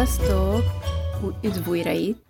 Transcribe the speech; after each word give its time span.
Sziasztok! 0.00 0.62
Üdv 1.42 1.68
újra 1.68 1.90
itt! 1.90 2.24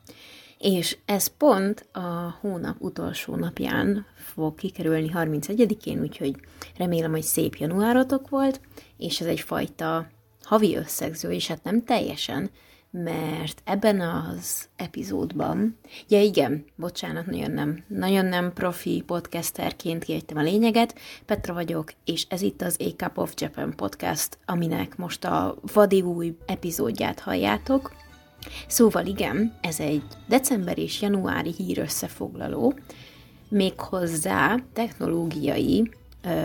És 0.58 0.96
ez 1.04 1.26
pont 1.26 1.88
a 1.92 2.36
hónap 2.40 2.76
utolsó 2.78 3.36
napján 3.36 4.06
fog 4.16 4.54
kikerülni 4.54 5.10
31-én, 5.14 6.00
úgyhogy 6.00 6.34
remélem, 6.76 7.10
hogy 7.10 7.22
szép 7.22 7.54
januárotok 7.54 8.28
volt, 8.28 8.60
és 8.96 9.20
ez 9.20 9.26
egyfajta 9.26 10.06
havi 10.42 10.76
összegző, 10.76 11.30
és 11.30 11.46
hát 11.46 11.64
nem 11.64 11.84
teljesen, 11.84 12.50
mert 12.90 13.62
ebben 13.64 14.00
az 14.00 14.68
epizódban, 14.76 15.78
ja 16.08 16.22
igen, 16.22 16.64
bocsánat, 16.76 17.26
nagyon 17.26 17.50
nem, 17.50 17.84
nagyon 17.86 18.24
nem 18.26 18.52
profi 18.52 19.02
podcasterként 19.06 20.04
kiejtem 20.04 20.36
a 20.36 20.42
lényeget, 20.42 20.98
Petra 21.26 21.54
vagyok, 21.54 21.92
és 22.04 22.26
ez 22.28 22.42
itt 22.42 22.62
az 22.62 22.76
A 22.78 22.88
Cup 22.96 23.18
of 23.18 23.32
Japan 23.36 23.76
podcast, 23.76 24.38
aminek 24.46 24.96
most 24.96 25.24
a 25.24 25.56
vadi 25.72 26.02
új 26.02 26.36
epizódját 26.46 27.20
halljátok. 27.20 27.92
Szóval 28.66 29.06
igen, 29.06 29.58
ez 29.60 29.80
egy 29.80 30.02
december 30.28 30.78
és 30.78 31.00
januári 31.00 31.54
hír 31.56 31.78
összefoglaló, 31.78 32.74
méghozzá 33.48 34.56
technológiai 34.72 35.90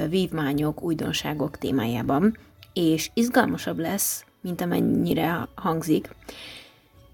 vívmányok, 0.09 0.83
újdonságok 0.83 1.57
témájában, 1.57 2.37
és 2.73 3.09
izgalmasabb 3.13 3.79
lesz, 3.79 4.25
mint 4.45 4.61
amennyire 4.61 5.47
hangzik. 5.55 6.09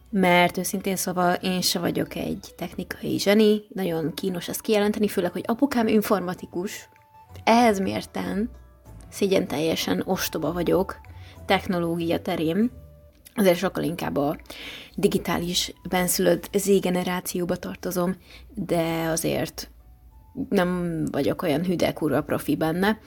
Mert 0.10 0.58
őszintén 0.58 0.96
szóval 0.96 1.34
én 1.34 1.62
se 1.62 1.80
vagyok 1.80 2.16
egy 2.16 2.54
technikai 2.58 3.20
zseni, 3.20 3.62
nagyon 3.74 4.14
kínos 4.14 4.48
ezt 4.48 4.62
kijelenteni, 4.62 5.08
főleg, 5.08 5.32
hogy 5.32 5.44
apukám 5.46 5.88
informatikus, 5.88 6.90
ehhez 7.44 7.80
mérten 7.80 8.50
szégyen 9.10 9.48
teljesen 9.48 10.02
ostoba 10.06 10.54
vagyok 10.54 11.00
technológia 11.46 12.22
terén, 12.22 12.72
azért 13.36 13.58
sokkal 13.58 13.84
inkább 13.84 14.18
a 14.18 14.38
digitális 14.96 15.74
benszülött 15.90 16.50
z-generációba 16.54 17.56
tartozom, 17.56 18.16
de 18.56 19.08
azért 19.10 19.70
nem 20.50 21.04
vagyok 21.12 21.42
olyan 21.42 21.66
hüde 21.66 21.94
kurva 21.94 22.22
profi 22.22 22.56
benne. 22.56 23.00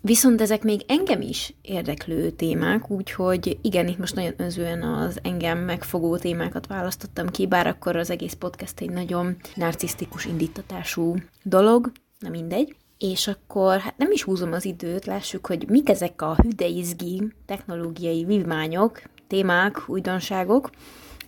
Viszont 0.00 0.40
ezek 0.40 0.62
még 0.62 0.84
engem 0.86 1.20
is 1.20 1.54
érdeklő 1.62 2.30
témák, 2.30 2.90
úgyhogy 2.90 3.58
igen, 3.62 3.88
itt 3.88 3.98
most 3.98 4.14
nagyon 4.14 4.34
özően 4.36 4.82
az 4.82 5.18
engem 5.22 5.58
megfogó 5.58 6.16
témákat 6.16 6.66
választottam 6.66 7.28
ki, 7.28 7.46
bár 7.46 7.66
akkor 7.66 7.96
az 7.96 8.10
egész 8.10 8.32
podcast 8.32 8.80
egy 8.80 8.90
nagyon 8.90 9.36
narcisztikus 9.54 10.24
indítatású 10.24 11.16
dolog, 11.42 11.92
na 12.18 12.28
mindegy. 12.28 12.76
És 12.98 13.26
akkor 13.26 13.78
hát 13.78 13.96
nem 13.96 14.10
is 14.10 14.22
húzom 14.22 14.52
az 14.52 14.64
időt, 14.64 15.04
lássuk, 15.04 15.46
hogy 15.46 15.68
mik 15.68 15.88
ezek 15.88 16.22
a 16.22 16.34
hüdeizgi 16.34 17.32
technológiai 17.46 18.24
vívmányok, 18.24 19.02
témák, 19.26 19.84
újdonságok. 19.86 20.70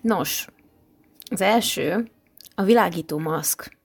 Nos, 0.00 0.46
az 1.30 1.40
első 1.40 2.10
a 2.54 2.62
világító 2.62 3.18
maszk 3.18 3.78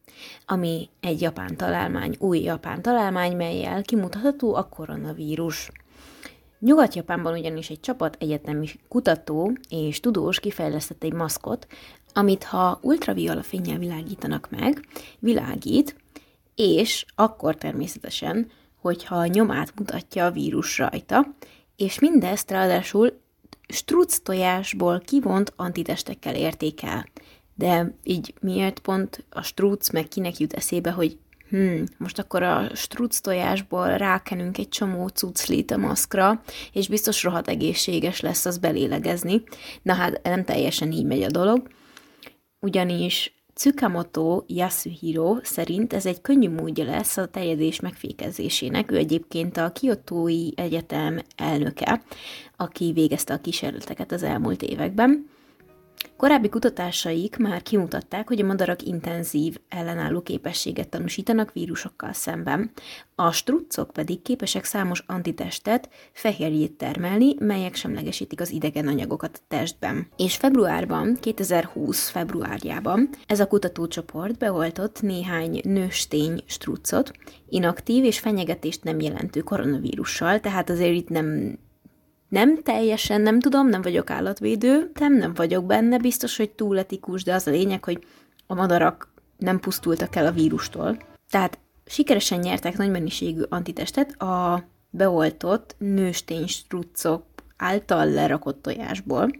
ami 0.45 0.89
egy 0.99 1.21
japán 1.21 1.55
találmány, 1.57 2.15
új 2.19 2.39
japán 2.39 2.81
találmány, 2.81 3.35
melyel 3.35 3.81
kimutatható 3.81 4.55
a 4.55 4.63
koronavírus. 4.63 5.71
Nyugat-Japánban 6.59 7.33
ugyanis 7.33 7.69
egy 7.69 7.79
csapat 7.79 8.15
egyetemi 8.19 8.67
kutató 8.87 9.57
és 9.69 9.99
tudós 9.99 10.39
kifejlesztett 10.39 11.03
egy 11.03 11.13
maszkot, 11.13 11.67
amit 12.13 12.43
ha 12.43 12.79
ultraviola 12.81 13.43
fényel 13.43 13.77
világítanak 13.77 14.47
meg, 14.49 14.85
világít, 15.19 15.95
és 16.55 17.05
akkor 17.15 17.55
természetesen, 17.55 18.51
hogyha 18.81 19.25
nyomát 19.25 19.73
mutatja 19.75 20.25
a 20.25 20.31
vírus 20.31 20.77
rajta, 20.77 21.27
és 21.75 21.99
mindezt 21.99 22.51
ráadásul 22.51 23.21
struc 23.67 24.17
tojásból 24.19 24.99
kivont 24.99 25.53
antitestekkel 25.55 26.35
értékel. 26.35 27.05
De 27.55 27.95
így 28.03 28.33
miért 28.41 28.79
pont 28.79 29.25
a 29.29 29.41
strúc, 29.41 29.91
meg 29.91 30.07
kinek 30.07 30.37
jut 30.37 30.53
eszébe, 30.53 30.91
hogy 30.91 31.17
hmm, 31.49 31.83
most 31.97 32.19
akkor 32.19 32.43
a 32.43 32.69
struc 32.75 33.19
tojásból 33.19 33.97
rákenünk 33.97 34.57
egy 34.57 34.69
csomó 34.69 35.07
cuclit 35.07 35.71
a 35.71 35.77
maszkra, 35.77 36.41
és 36.73 36.87
biztos 36.87 37.23
rohadt 37.23 37.47
egészséges 37.47 38.19
lesz 38.19 38.45
az 38.45 38.57
belélegezni. 38.57 39.43
Na 39.81 39.93
hát 39.93 40.23
nem 40.23 40.43
teljesen 40.43 40.91
így 40.91 41.05
megy 41.05 41.21
a 41.21 41.31
dolog, 41.31 41.67
ugyanis 42.59 43.35
Tsukamoto 43.55 44.43
Yasuhiro 44.47 45.37
szerint 45.43 45.93
ez 45.93 46.05
egy 46.05 46.21
könnyű 46.21 46.49
módja 46.49 46.85
lesz 46.85 47.17
a 47.17 47.27
teljedés 47.27 47.79
megfékezésének. 47.79 48.91
Ő 48.91 48.95
egyébként 48.95 49.57
a 49.57 49.71
Kyotói 49.71 50.49
Egyetem 50.55 51.21
elnöke, 51.35 52.01
aki 52.55 52.91
végezte 52.91 53.33
a 53.33 53.37
kísérleteket 53.37 54.11
az 54.11 54.23
elmúlt 54.23 54.61
években. 54.61 55.29
Korábbi 56.17 56.49
kutatásaik 56.49 57.37
már 57.37 57.61
kimutatták, 57.61 58.27
hogy 58.27 58.41
a 58.41 58.45
madarak 58.45 58.81
intenzív 58.81 59.57
ellenálló 59.69 60.21
képességet 60.21 60.89
tanúsítanak 60.89 61.53
vírusokkal 61.53 62.13
szemben, 62.13 62.71
a 63.15 63.31
struccok 63.31 63.91
pedig 63.91 64.21
képesek 64.21 64.63
számos 64.63 65.03
antitestet, 65.07 65.89
fehérjét 66.11 66.71
termelni, 66.71 67.35
melyek 67.39 67.75
semlegesítik 67.75 68.41
az 68.41 68.51
idegen 68.51 68.87
anyagokat 68.87 69.39
a 69.41 69.45
testben. 69.47 70.07
És 70.17 70.35
februárban, 70.35 71.17
2020 71.21 72.09
februárjában 72.09 73.09
ez 73.27 73.39
a 73.39 73.47
kutatócsoport 73.47 74.37
beoltott 74.37 75.01
néhány 75.01 75.61
nőstény 75.63 76.43
struccot, 76.45 77.11
inaktív 77.49 78.03
és 78.03 78.19
fenyegetést 78.19 78.83
nem 78.83 78.99
jelentő 78.99 79.41
koronavírussal, 79.41 80.39
tehát 80.39 80.69
azért 80.69 80.95
itt 80.95 81.09
nem 81.09 81.57
nem 82.29 82.63
teljesen, 82.63 83.21
nem 83.21 83.39
tudom, 83.39 83.67
nem 83.67 83.81
vagyok 83.81 84.09
állatvédő, 84.09 84.91
nem, 84.99 85.13
nem 85.13 85.33
vagyok 85.33 85.65
benne, 85.65 85.97
biztos, 85.97 86.37
hogy 86.37 86.49
túl 86.49 86.79
etikus, 86.79 87.23
de 87.23 87.33
az 87.33 87.47
a 87.47 87.51
lényeg, 87.51 87.83
hogy 87.83 88.03
a 88.47 88.53
madarak 88.53 89.13
nem 89.37 89.59
pusztultak 89.59 90.15
el 90.15 90.25
a 90.25 90.31
vírustól. 90.31 90.97
Tehát 91.29 91.59
sikeresen 91.85 92.39
nyertek 92.39 92.77
nagy 92.77 92.89
mennyiségű 92.89 93.41
antitestet 93.49 94.21
a 94.21 94.63
beoltott 94.89 95.75
nőstény 95.77 96.47
struccok 96.47 97.23
által 97.57 98.09
lerakott 98.09 98.61
tojásból, 98.61 99.31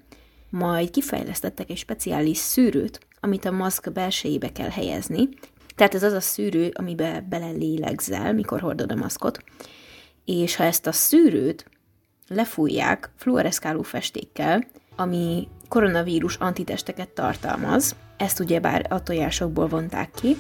majd 0.50 0.90
kifejlesztettek 0.90 1.70
egy 1.70 1.78
speciális 1.78 2.38
szűrőt, 2.38 3.00
amit 3.20 3.46
a 3.46 3.52
maszk 3.52 3.92
belsejébe 3.92 4.52
kell 4.52 4.70
helyezni. 4.70 5.30
Tehát 5.76 5.96
ez 5.96 6.04
az 6.04 6.14
a 6.14 6.20
szűrő, 6.20 6.72
amibe 6.74 7.26
belelélegzel, 7.30 8.34
mikor 8.34 8.60
hordod 8.60 8.92
a 8.92 8.96
maszkot. 8.96 9.44
És 10.26 10.56
ha 10.56 10.64
ezt 10.64 10.88
a 10.88 10.92
szűrőt 10.92 11.66
lefújják 12.28 13.12
fluoreszkáló 13.16 13.82
festékkel, 13.82 14.64
ami 14.96 15.48
koronavírus 15.68 16.36
antitesteket 16.36 17.10
tartalmaz, 17.10 17.96
ezt 18.18 18.40
ugyebár 18.40 18.86
a 18.90 19.04
tojásokból 19.04 19.68
vonták 19.68 20.12
ki. 20.12 20.36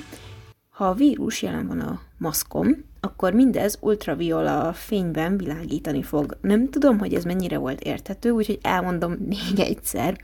Ha 0.70 0.88
a 0.88 0.94
vírus 0.94 1.42
jelen 1.42 1.68
van 1.68 1.80
a 1.80 2.02
maszkom, 2.18 2.86
akkor 3.00 3.34
mindez 3.34 3.78
ultraviola 3.82 4.74
fényben 4.74 5.38
világítani 5.38 6.04
fog. 6.04 6.38
Nem 6.42 6.70
tudom, 6.70 7.00
hogy 7.00 7.14
ez 7.14 7.24
mennyire 7.24 7.58
volt 7.58 7.82
érthető, 7.82 8.30
úgyhogy 8.30 8.60
elmondom 8.62 9.12
még 9.36 9.60
egyszer. 9.60 10.18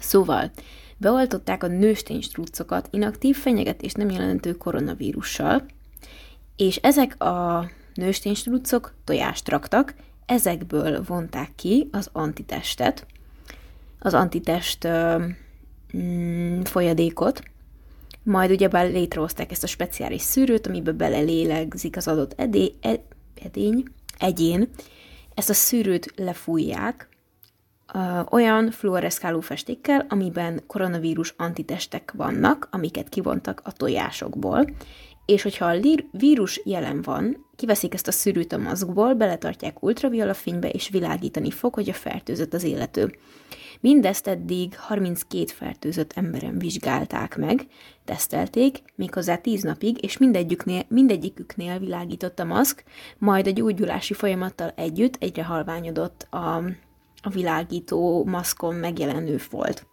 Szóval, 0.00 0.50
beoltották 0.96 1.62
a 1.62 1.66
nőstény 1.66 2.20
struccokat 2.20 2.88
inaktív 2.90 3.36
fenyegetést 3.36 3.96
nem 3.96 4.10
jelentő 4.10 4.52
koronavírussal, 4.52 5.64
és 6.56 6.76
ezek 6.76 7.22
a 7.22 7.68
nőstény 7.94 8.34
struccok 8.34 8.94
tojást 9.04 9.48
raktak, 9.48 9.94
ezekből 10.30 11.02
vonták 11.02 11.50
ki 11.56 11.88
az 11.92 12.08
antitestet, 12.12 13.06
az 13.98 14.14
antitest 14.14 14.88
mm, 15.96 16.60
folyadékot, 16.60 17.42
majd 18.22 18.50
ugyebár 18.50 18.90
létrehozták 18.90 19.50
ezt 19.50 19.62
a 19.62 19.66
speciális 19.66 20.22
szűrőt, 20.22 20.66
amiben 20.66 20.96
belelélegzik 20.96 21.96
az 21.96 22.08
adott 22.08 22.32
edé, 22.36 22.74
ed, 22.80 23.00
edény, 23.44 23.84
egyén. 24.18 24.68
Ezt 25.34 25.50
a 25.50 25.54
szűrőt 25.54 26.12
lefújják 26.16 27.08
ö, 27.94 28.20
olyan 28.30 28.70
fluoreszkáló 28.70 29.40
festékkel, 29.40 30.06
amiben 30.08 30.62
koronavírus 30.66 31.34
antitestek 31.36 32.12
vannak, 32.16 32.68
amiket 32.70 33.08
kivontak 33.08 33.60
a 33.64 33.72
tojásokból, 33.72 34.64
és 35.30 35.42
hogyha 35.42 35.66
a 35.66 35.80
vírus 36.10 36.60
jelen 36.64 37.02
van, 37.02 37.46
kiveszik 37.56 37.94
ezt 37.94 38.08
a 38.08 38.12
szűrűt 38.12 38.52
a 38.52 38.58
maszkból, 38.58 39.14
beletartják 39.14 39.82
ultraviola 39.82 40.34
fénybe, 40.34 40.68
és 40.68 40.88
világítani 40.88 41.50
fog, 41.50 41.74
hogy 41.74 41.88
a 41.88 41.92
fertőzött 41.92 42.54
az 42.54 42.64
élető. 42.64 43.14
Mindezt 43.80 44.26
eddig 44.26 44.76
32 44.76 45.44
fertőzött 45.44 46.12
emberen 46.12 46.58
vizsgálták 46.58 47.36
meg, 47.36 47.66
tesztelték, 48.04 48.82
méghozzá 48.94 49.36
10 49.36 49.62
napig, 49.62 50.02
és 50.02 50.18
mindegyiküknél, 50.18 50.82
mindegyiküknél 50.88 51.78
világított 51.78 52.38
a 52.38 52.44
maszk, 52.44 52.84
majd 53.18 53.46
a 53.46 53.50
gyógyulási 53.50 54.14
folyamattal 54.14 54.72
együtt 54.76 55.16
egyre 55.18 55.44
halványodott 55.44 56.26
a, 56.30 56.56
a 57.22 57.30
világító 57.32 58.24
maszkon 58.24 58.74
megjelenő 58.74 59.36
folt 59.36 59.86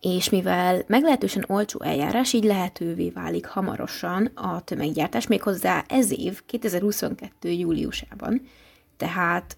és 0.00 0.30
mivel 0.30 0.84
meglehetősen 0.86 1.44
olcsó 1.48 1.82
eljárás, 1.82 2.32
így 2.32 2.44
lehetővé 2.44 3.10
válik 3.10 3.46
hamarosan 3.46 4.30
a 4.34 4.60
tömeggyártás, 4.60 5.26
méghozzá 5.26 5.84
ez 5.88 6.10
év, 6.10 6.42
2022. 6.46 7.50
júliusában. 7.50 8.42
Tehát 8.96 9.56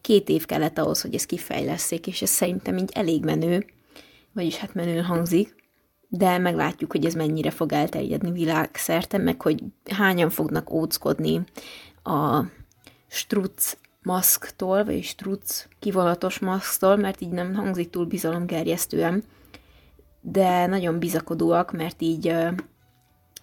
két 0.00 0.28
év 0.28 0.46
kellett 0.46 0.78
ahhoz, 0.78 1.00
hogy 1.00 1.14
ezt 1.14 1.26
kifejleszék, 1.26 2.06
és 2.06 2.22
ez 2.22 2.30
szerintem 2.30 2.76
így 2.76 2.90
elég 2.94 3.24
menő, 3.24 3.66
vagyis 4.32 4.56
hát 4.56 4.74
menő 4.74 5.00
hangzik, 5.00 5.54
de 6.08 6.38
meglátjuk, 6.38 6.92
hogy 6.92 7.04
ez 7.04 7.14
mennyire 7.14 7.50
fog 7.50 7.72
elterjedni 7.72 8.30
világszerte, 8.30 9.18
meg 9.18 9.42
hogy 9.42 9.62
hányan 9.90 10.30
fognak 10.30 10.70
óckodni 10.70 11.44
a 12.02 12.44
struc 13.08 13.76
maszktól, 14.02 14.84
vagy 14.84 15.02
struc 15.02 15.66
kivonatos 15.78 16.38
maszktól, 16.38 16.96
mert 16.96 17.20
így 17.20 17.28
nem 17.28 17.54
hangzik 17.54 17.90
túl 17.90 18.04
bizalomgerjesztően, 18.04 19.24
de 20.20 20.66
nagyon 20.66 20.98
bizakodóak, 20.98 21.72
mert 21.72 22.02
így, 22.02 22.34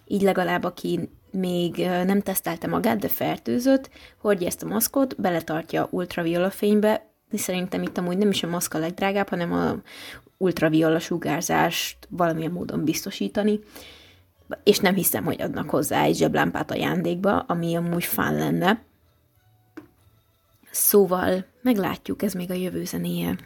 így 0.06 0.22
legalább 0.22 0.64
aki 0.64 1.08
még 1.30 1.76
nem 1.86 2.20
tesztelte 2.20 2.66
magát, 2.66 2.98
de 2.98 3.08
fertőzött, 3.08 3.90
hordja 4.20 4.46
ezt 4.46 4.62
a 4.62 4.66
maszkot, 4.66 5.20
beletartja 5.20 5.88
ultraviola 5.90 6.50
fénybe, 6.50 7.10
szerintem 7.32 7.82
itt 7.82 7.98
amúgy 7.98 8.18
nem 8.18 8.30
is 8.30 8.42
a 8.42 8.48
maszk 8.48 8.74
a 8.74 8.78
legdrágább, 8.78 9.28
hanem 9.28 9.52
a 9.52 9.74
ultraviola 10.38 10.98
sugárzást 10.98 11.98
valamilyen 12.10 12.50
módon 12.50 12.84
biztosítani, 12.84 13.60
és 14.64 14.78
nem 14.78 14.94
hiszem, 14.94 15.24
hogy 15.24 15.42
adnak 15.42 15.70
hozzá 15.70 16.02
egy 16.02 16.16
zseblámpát 16.16 16.70
ajándékba, 16.70 17.38
ami 17.38 17.74
amúgy 17.74 18.04
fán 18.04 18.34
lenne. 18.34 18.82
Szóval 20.78 21.44
meglátjuk, 21.62 22.22
ez 22.22 22.32
még 22.32 22.50
a 22.50 22.54
jövő 22.54 22.84
zenéje. 22.84 23.38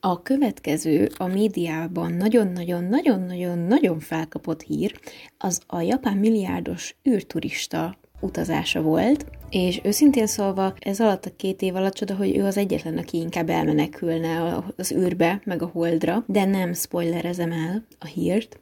A 0.00 0.22
következő 0.22 1.08
a 1.16 1.26
médiában 1.26 2.12
nagyon-nagyon-nagyon-nagyon-nagyon 2.12 4.00
felkapott 4.00 4.62
hír, 4.62 5.00
az 5.38 5.60
a 5.66 5.80
japán 5.80 6.16
milliárdos 6.16 6.96
űrturista 7.08 7.98
utazása 8.20 8.82
volt, 8.82 9.26
és 9.50 9.80
őszintén 9.84 10.26
szólva, 10.26 10.74
ez 10.78 11.00
alatt 11.00 11.24
a 11.24 11.36
két 11.36 11.62
év 11.62 11.74
alatt 11.74 11.94
csoda, 11.94 12.14
hogy 12.16 12.36
ő 12.36 12.44
az 12.44 12.56
egyetlen, 12.56 12.98
aki 12.98 13.18
inkább 13.18 13.48
elmenekülne 13.48 14.62
az 14.76 14.92
űrbe, 14.92 15.40
meg 15.44 15.62
a 15.62 15.70
holdra, 15.72 16.24
de 16.26 16.44
nem 16.44 16.72
spoilerezem 16.72 17.52
el 17.52 17.86
a 17.98 18.06
hírt. 18.06 18.58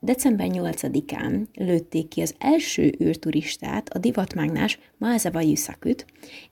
December 0.00 0.46
8-án 0.50 1.46
lőtték 1.54 2.08
ki 2.08 2.20
az 2.20 2.34
első 2.38 2.94
űrturistát, 3.02 3.88
a 3.88 3.98
divatmágnás 3.98 4.78
Mázawa 4.98 5.40
Yusakut, 5.40 6.06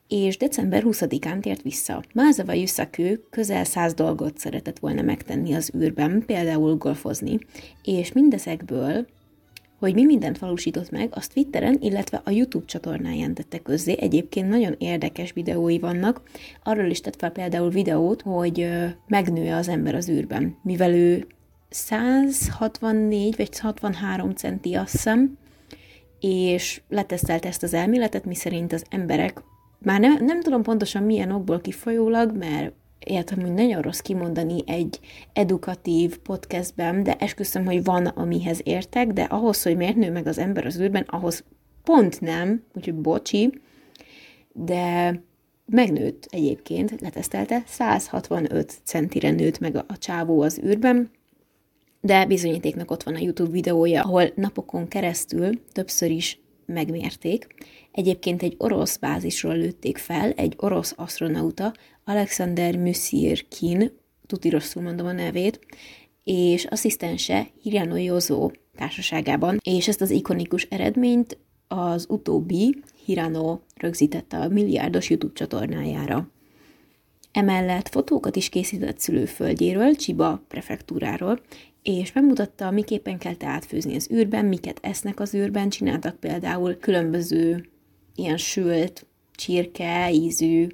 és 0.09 0.37
december 0.37 0.83
20-án 0.87 1.41
tért 1.41 1.63
vissza. 1.63 2.03
Mázawa 2.15 2.53
Yusaku 2.53 3.15
közel 3.31 3.65
száz 3.65 3.95
dolgot 3.95 4.39
szeretett 4.39 4.79
volna 4.79 5.03
megtenni 5.03 5.55
az 5.55 5.71
űrben, 5.77 6.23
például 6.27 6.77
golfozni, 6.77 7.39
és 7.83 8.13
mindezekből 8.13 9.07
hogy 9.79 9.95
mi 9.95 10.05
mindent 10.05 10.39
valósított 10.39 10.91
meg, 10.91 11.09
azt 11.15 11.33
Twitteren, 11.33 11.79
illetve 11.81 12.21
a 12.25 12.31
YouTube 12.31 12.65
csatornáján 12.65 13.35
tette 13.35 13.59
közzé. 13.59 13.97
Egyébként 13.99 14.49
nagyon 14.49 14.75
érdekes 14.79 15.33
videói 15.33 15.79
vannak. 15.79 16.23
Arról 16.63 16.91
is 16.91 17.01
tett 17.01 17.17
fel 17.17 17.31
például 17.31 17.71
videót, 17.71 18.23
hogy 18.23 18.69
megnő 19.07 19.53
az 19.53 19.69
ember 19.69 19.95
az 19.95 20.09
űrben, 20.09 20.57
mivel 20.63 20.93
ő 20.93 21.27
164 21.75 23.37
vagy 23.37 23.59
63 23.59 24.31
centi, 24.31 24.75
azt 24.75 24.91
hiszem, 24.91 25.39
és 26.21 26.81
letesztelt 26.89 27.45
ezt 27.45 27.63
az 27.63 27.75
elméletet, 27.75 28.25
miszerint 28.25 28.73
az 28.73 28.85
emberek, 28.91 29.43
már 29.79 30.01
nem, 30.01 30.25
nem 30.25 30.41
tudom 30.41 30.63
pontosan 30.63 31.03
milyen 31.03 31.31
okból 31.31 31.61
kifolyólag, 31.61 32.37
mert 32.37 32.73
értem, 32.99 33.41
hogy 33.41 33.53
nagyon 33.53 33.83
rossz 33.83 33.99
kimondani 33.99 34.63
egy 34.67 35.01
edukatív 35.33 36.19
podcastben, 36.19 37.03
de 37.03 37.17
esküszöm, 37.17 37.65
hogy 37.65 37.85
van, 37.85 38.07
amihez 38.07 38.61
értek, 38.63 39.13
de 39.13 39.23
ahhoz, 39.23 39.63
hogy 39.63 39.77
miért 39.77 39.97
nő 39.97 40.11
meg 40.11 40.27
az 40.27 40.39
ember 40.39 40.67
az 40.67 40.81
űrben, 40.81 41.05
ahhoz 41.07 41.45
pont 41.85 42.21
nem, 42.21 42.65
úgyhogy 42.75 42.95
bocsi, 42.95 43.61
de 44.53 45.21
megnőtt 45.67 46.27
egyébként, 46.31 47.01
letesztelte, 47.01 47.63
165 47.67 48.73
centire 48.85 49.31
nőtt 49.31 49.59
meg 49.59 49.77
a 49.77 49.99
csávó 49.99 50.41
az 50.41 50.61
űrben, 50.65 51.11
de 52.05 52.27
bizonyítéknak 52.27 52.91
ott 52.91 53.03
van 53.03 53.15
a 53.15 53.19
YouTube 53.19 53.51
videója, 53.51 54.03
ahol 54.03 54.33
napokon 54.35 54.89
keresztül 54.89 55.61
többször 55.73 56.11
is 56.11 56.41
megmérték. 56.67 57.47
Egyébként 57.93 58.43
egy 58.43 58.55
orosz 58.59 58.97
bázisról 58.97 59.57
lőtték 59.57 59.99
fel, 59.99 60.31
egy 60.31 60.55
orosz 60.57 60.95
astronauta, 60.97 61.73
Alexander 62.05 62.77
Musirkin, 62.77 63.93
tuti 64.27 64.49
rosszul 64.49 64.83
mondom 64.83 65.07
a 65.07 65.13
nevét, 65.13 65.61
és 66.25 66.65
asszisztense 66.65 67.47
Hirano 67.63 67.97
Yozó 67.97 68.51
társaságában, 68.77 69.61
és 69.63 69.89
ezt 69.89 70.01
az 70.01 70.11
ikonikus 70.11 70.67
eredményt 70.71 71.39
az 71.69 72.07
utóbbi 72.09 72.83
Hirano 73.05 73.59
rögzítette 73.77 74.37
a 74.37 74.49
milliárdos 74.49 75.11
YouTube 75.11 75.35
csatornájára. 75.35 76.29
Emellett 77.33 77.89
fotókat 77.89 78.37
is 78.37 78.49
készített 78.49 78.99
szülőföldjéről, 78.99 79.95
Csiba 79.95 80.45
prefektúráról, 80.49 81.41
és 81.85 82.13
bemutatta, 82.13 82.71
miképpen 82.71 83.19
kell 83.19 83.35
átfőzni 83.41 83.95
az 83.95 84.11
űrben, 84.13 84.45
miket 84.45 84.79
esznek 84.83 85.21
az 85.21 85.35
űrben, 85.35 85.69
csináltak 85.69 86.17
például 86.21 86.75
különböző 86.75 87.69
ilyen 88.15 88.37
sült, 88.37 89.07
csirke, 89.35 90.13
ízű, 90.13 90.67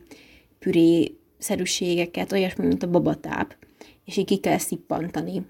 püré 0.58 1.16
szerűségeket, 1.38 2.32
olyasmi, 2.32 2.66
mint 2.66 2.82
a 2.82 2.90
babatáp, 2.90 3.56
és 4.04 4.16
így 4.16 4.24
ki 4.24 4.36
kell 4.36 4.58
szippantani 4.58 5.46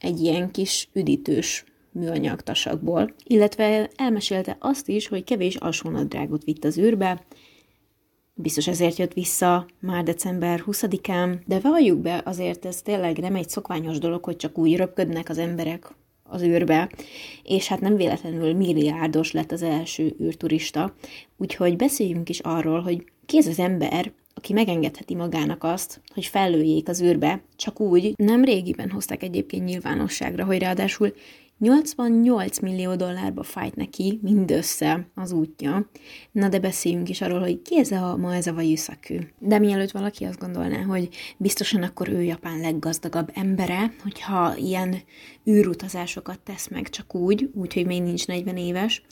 egy 0.00 0.20
ilyen 0.20 0.50
kis 0.50 0.88
üdítős 0.92 1.64
műanyag 1.92 2.40
tasakból. 2.40 3.14
Illetve 3.24 3.90
elmesélte 3.96 4.56
azt 4.60 4.88
is, 4.88 5.08
hogy 5.08 5.24
kevés 5.24 5.56
alsónadrágot 5.56 6.44
vitt 6.44 6.64
az 6.64 6.78
űrbe, 6.78 7.26
biztos 8.40 8.66
ezért 8.66 8.98
jött 8.98 9.12
vissza 9.12 9.66
már 9.80 10.02
december 10.04 10.62
20-án, 10.66 11.38
de 11.46 11.58
valljuk 11.58 11.98
be, 11.98 12.22
azért 12.24 12.64
ez 12.64 12.82
tényleg 12.82 13.18
nem 13.18 13.34
egy 13.34 13.48
szokványos 13.48 13.98
dolog, 13.98 14.24
hogy 14.24 14.36
csak 14.36 14.58
úgy 14.58 14.76
röpködnek 14.76 15.28
az 15.28 15.38
emberek 15.38 15.94
az 16.22 16.42
űrbe, 16.42 16.90
és 17.42 17.68
hát 17.68 17.80
nem 17.80 17.96
véletlenül 17.96 18.54
milliárdos 18.54 19.32
lett 19.32 19.52
az 19.52 19.62
első 19.62 20.16
űrturista, 20.22 20.94
úgyhogy 21.36 21.76
beszéljünk 21.76 22.28
is 22.28 22.38
arról, 22.38 22.80
hogy 22.80 23.04
ki 23.26 23.36
ez 23.36 23.46
az 23.46 23.58
ember, 23.58 24.12
aki 24.34 24.52
megengedheti 24.52 25.14
magának 25.14 25.64
azt, 25.64 26.00
hogy 26.14 26.26
fellőjék 26.26 26.88
az 26.88 27.02
űrbe, 27.02 27.42
csak 27.56 27.80
úgy, 27.80 28.12
nem 28.16 28.44
régiben 28.44 28.90
hozták 28.90 29.22
egyébként 29.22 29.64
nyilvánosságra, 29.64 30.44
hogy 30.44 30.58
ráadásul 30.58 31.14
88 31.58 32.58
millió 32.58 32.94
dollárba 32.94 33.42
fájt 33.42 33.76
neki 33.76 34.18
mindössze 34.22 35.08
az 35.14 35.32
útja. 35.32 35.90
Na 36.32 36.48
de 36.48 36.58
beszéljünk 36.58 37.08
is 37.08 37.20
arról, 37.20 37.40
hogy 37.40 37.62
ki 37.62 37.78
ez 37.78 37.90
a 37.90 38.16
ma 38.16 38.34
ez 38.34 38.46
a 38.46 38.54
Vajuszaku. 38.54 39.14
De 39.38 39.58
mielőtt 39.58 39.90
valaki 39.90 40.24
azt 40.24 40.38
gondolná, 40.38 40.82
hogy 40.82 41.08
biztosan 41.36 41.82
akkor 41.82 42.08
ő 42.08 42.22
Japán 42.22 42.60
leggazdagabb 42.60 43.30
embere, 43.34 43.94
hogyha 44.02 44.56
ilyen 44.56 44.96
űrutazásokat 45.50 46.40
tesz 46.40 46.68
meg 46.68 46.88
csak 46.88 47.14
úgy, 47.14 47.50
úgyhogy 47.54 47.86
még 47.86 48.02
nincs 48.02 48.26
40 48.26 48.56
éves, 48.56 49.02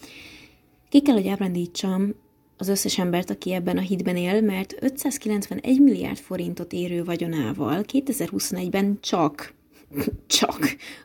ki 0.89 1.03
kell, 1.03 1.15
hogy 1.15 1.29
ábrándítsam 1.29 2.15
az 2.57 2.69
összes 2.69 2.99
embert, 2.99 3.31
aki 3.31 3.53
ebben 3.53 3.77
a 3.77 3.81
hitben 3.81 4.17
él, 4.17 4.41
mert 4.41 4.75
591 4.81 5.81
milliárd 5.81 6.19
forintot 6.19 6.73
érő 6.73 7.05
vagyonával 7.05 7.85
2021-ben 7.93 8.99
csak 9.01 9.55
csak 10.27 10.59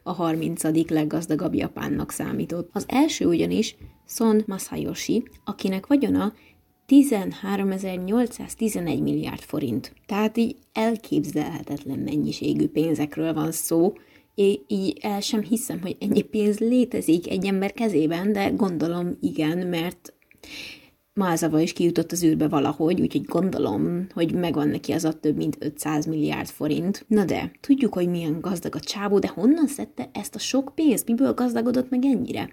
a 0.03 0.11
30. 0.11 0.63
leggazdagabb 0.89 1.53
japánnak 1.53 2.11
számított. 2.11 2.69
Az 2.73 2.85
első 2.87 3.25
ugyanis 3.25 3.75
Son 4.07 4.43
Masayoshi, 4.47 5.23
akinek 5.45 5.87
vagyona 5.87 6.33
13.811 6.87 9.01
milliárd 9.01 9.41
forint. 9.41 9.93
Tehát 10.05 10.37
így 10.37 10.55
elképzelhetetlen 10.73 11.99
mennyiségű 11.99 12.67
pénzekről 12.67 13.33
van 13.33 13.51
szó, 13.51 13.93
így 14.67 14.97
el 15.01 15.19
sem 15.19 15.41
hiszem, 15.41 15.81
hogy 15.81 15.97
ennyi 15.99 16.21
pénz 16.21 16.59
létezik 16.59 17.29
egy 17.29 17.45
ember 17.45 17.73
kezében, 17.73 18.33
de 18.33 18.49
gondolom 18.49 19.17
igen, 19.21 19.67
mert 19.67 20.13
Mázava 21.21 21.59
is 21.59 21.73
kijutott 21.73 22.11
az 22.11 22.23
űrbe 22.23 22.47
valahogy, 22.47 23.01
úgyhogy 23.01 23.23
gondolom, 23.23 24.07
hogy 24.13 24.33
megvan 24.33 24.67
neki 24.67 24.91
az 24.91 25.03
a 25.03 25.13
több 25.13 25.35
mint 25.35 25.57
500 25.59 26.05
milliárd 26.05 26.47
forint. 26.47 27.05
Na 27.07 27.25
de, 27.25 27.51
tudjuk, 27.59 27.93
hogy 27.93 28.09
milyen 28.09 28.39
gazdag 28.39 28.75
a 28.75 28.79
csávó, 28.79 29.19
de 29.19 29.27
honnan 29.27 29.67
szedte 29.67 30.09
ezt 30.13 30.35
a 30.35 30.39
sok 30.39 30.71
pénzt? 30.75 31.07
Miből 31.07 31.33
gazdagodott 31.33 31.89
meg 31.89 32.05
ennyire? 32.05 32.49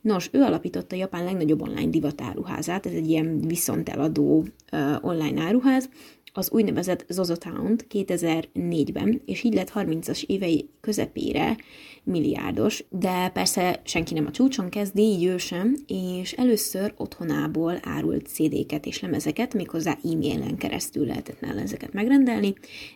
Nos, 0.00 0.28
ő 0.32 0.40
alapította 0.40 0.96
Japán 0.96 1.24
legnagyobb 1.24 1.62
online 1.62 1.90
divatáruházát, 1.90 2.86
ez 2.86 2.92
egy 2.92 3.08
ilyen 3.08 3.40
viszonteladó 3.40 4.44
uh, 4.72 5.04
online 5.04 5.42
áruház, 5.42 5.88
az 6.36 6.50
úgynevezett 6.50 7.04
Zozotown 7.08 7.76
2004-ben, 7.90 9.22
és 9.24 9.42
így 9.42 9.54
lett 9.54 9.72
30-as 9.74 10.24
évei 10.26 10.68
közepére 10.80 11.56
milliárdos, 12.04 12.84
de 12.90 13.28
persze 13.28 13.80
senki 13.84 14.14
nem 14.14 14.26
a 14.26 14.30
csúcson 14.30 14.68
kezdi, 14.68 15.02
így 15.02 15.24
ő 15.24 15.36
sem, 15.36 15.76
és 15.86 16.32
először 16.32 16.94
otthonából 16.96 17.78
árult 17.82 18.26
CD-ket 18.26 18.86
és 18.86 19.00
lemezeket, 19.00 19.54
méghozzá 19.54 19.90
e-mailen 19.90 20.56
keresztül 20.56 21.06
lehetett 21.06 21.40
nála 21.40 21.60
ezeket 21.60 21.92
megrendelni, 21.92 22.54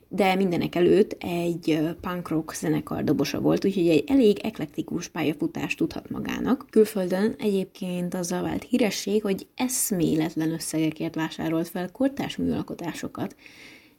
de 0.09 0.35
mindenek 0.35 0.75
előtt 0.75 1.17
egy 1.19 1.79
punk 2.01 2.29
rock 2.29 2.55
zenekar 2.55 3.05
dobosa 3.05 3.41
volt, 3.41 3.65
úgyhogy 3.65 3.89
egy 3.89 4.05
elég 4.07 4.39
eklektikus 4.39 5.09
pályafutást 5.09 5.79
tudhat 5.79 6.11
magának. 6.11 6.67
Külföldön 6.71 7.35
egyébként 7.39 8.15
azzal 8.15 8.43
vált 8.43 8.67
híresség, 8.69 9.23
hogy 9.23 9.47
eszméletlen 9.55 10.53
összegekért 10.53 11.15
vásárolt 11.15 11.69
fel 11.69 11.91
kortás 11.91 12.37
műalkotásokat, 12.37 13.28
fotókat, 13.29 13.37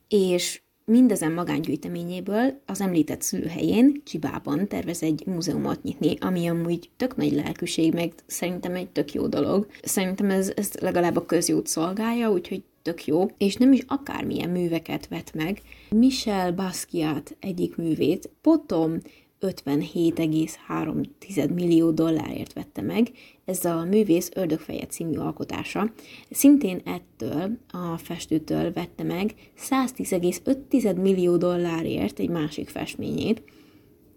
és 0.08 0.62
mindezen 0.86 1.32
magángyűjteményéből 1.32 2.62
az 2.66 2.82
említett 2.82 3.22
szülőhelyén, 3.22 4.02
Csibában 4.06 4.68
tervez 4.68 5.04
egy 5.04 5.24
múzeumot 5.26 5.84
nyitni, 5.84 6.16
ami 6.20 6.48
amúgy 6.48 6.90
tök 6.98 7.16
nagy 7.16 7.32
lelkűség, 7.32 7.94
meg 7.94 8.14
szerintem 8.26 8.76
egy 8.76 8.90
tök 8.90 9.14
jó 9.14 9.28
dolog. 9.28 9.68
Szerintem 9.82 10.30
ez, 10.30 10.52
ez 10.56 10.74
legalább 10.74 11.16
a 11.16 11.26
közjót 11.26 11.68
szolgálja, 11.68 12.32
úgyhogy 12.32 12.64
tök 12.82 13.06
jó, 13.06 13.26
és 13.38 13.56
nem 13.56 13.74
is 13.74 13.84
akármilyen 13.88 14.50
műveket 14.50 15.08
vet 15.08 15.34
meg. 15.34 15.62
Michel 15.90 16.52
Basquiat 16.52 17.38
egyik 17.40 17.76
művét, 17.76 18.30
potom 18.42 18.98
57,3 19.42 21.54
millió 21.54 21.92
dollárért 21.92 22.54
vette 22.54 22.82
meg. 22.82 23.12
Ez 23.46 23.66
a 23.66 23.84
művész 23.84 24.30
Ördögfeje 24.36 24.86
című 24.86 25.18
alkotása. 25.18 25.92
Szintén 26.30 26.82
ettől 26.86 27.58
a 27.72 27.98
festőtől 27.98 28.74
vette 28.74 29.04
meg 29.04 29.34
110,5 29.70 31.02
millió 31.02 31.38
dollárért 31.38 32.20
egy 32.20 32.30
másik 32.30 32.70
festményét. 32.70 33.42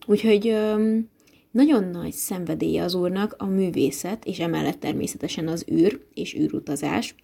Úgyhogy 0.07 0.57
nagyon 1.51 1.85
nagy 1.85 2.13
szenvedélye 2.13 2.83
az 2.83 2.95
úrnak 2.95 3.35
a 3.39 3.47
művészet, 3.47 4.25
és 4.25 4.39
emellett 4.39 4.81
természetesen 4.81 5.49
az 5.49 5.65
űr 5.73 6.01
és 6.15 6.35
űrutazás. 6.35 7.15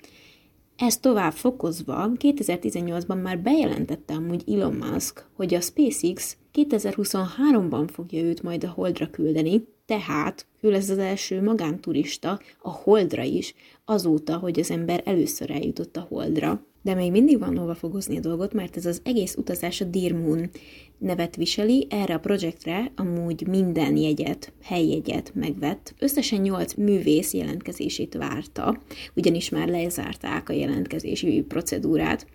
Ez 0.78 0.99
tovább 0.99 1.32
fokozva 1.32 2.11
2018-ban 2.14 3.23
már 3.23 3.38
bejelentette 3.38 4.14
amúgy 4.14 4.42
Elon 4.47 4.75
Musk, 4.75 5.26
hogy 5.32 5.54
a 5.54 5.61
SpaceX 5.61 6.37
2023-ban 6.54 7.88
fogja 7.92 8.23
őt 8.23 8.42
majd 8.42 8.64
a 8.64 8.68
Holdra 8.68 9.11
küldeni, 9.11 9.68
tehát 9.87 10.47
ő 10.61 10.70
lesz 10.70 10.88
az 10.88 10.99
első 10.99 11.42
magánturista 11.42 12.40
a 12.58 12.70
Holdra 12.70 13.23
is, 13.23 13.54
azóta, 13.85 14.37
hogy 14.37 14.61
az 14.61 14.70
ember 14.70 15.02
először 15.04 15.50
eljutott 15.50 15.97
a 15.97 16.06
Holdra. 16.08 16.62
De 16.88 16.95
még 16.95 17.11
mindig 17.11 17.38
van 17.38 17.59
hova 17.59 17.75
fogozni 17.75 18.16
a 18.16 18.21
dolgot, 18.21 18.52
mert 18.52 18.76
ez 18.76 18.87
az 18.87 19.00
egész 19.04 19.35
utazás 19.37 19.80
a 19.80 19.85
Dear 19.85 20.12
Moon 20.12 20.50
nevet 20.99 21.37
viseli, 21.37 21.87
erre 21.90 22.14
a 22.14 22.18
projektre 22.18 22.92
amúgy 22.97 23.47
minden 23.47 23.97
jegyet, 23.97 24.52
helyjegyet 24.62 25.33
megvett. 25.35 25.95
Összesen 25.99 26.40
8 26.40 26.75
művész 26.75 27.33
jelentkezését 27.33 28.14
várta, 28.14 28.83
ugyanis 29.14 29.49
már 29.49 29.68
lezárták 29.68 30.49
a 30.49 30.52
jelentkezési 30.52 31.45
procedúrát, 31.49 32.26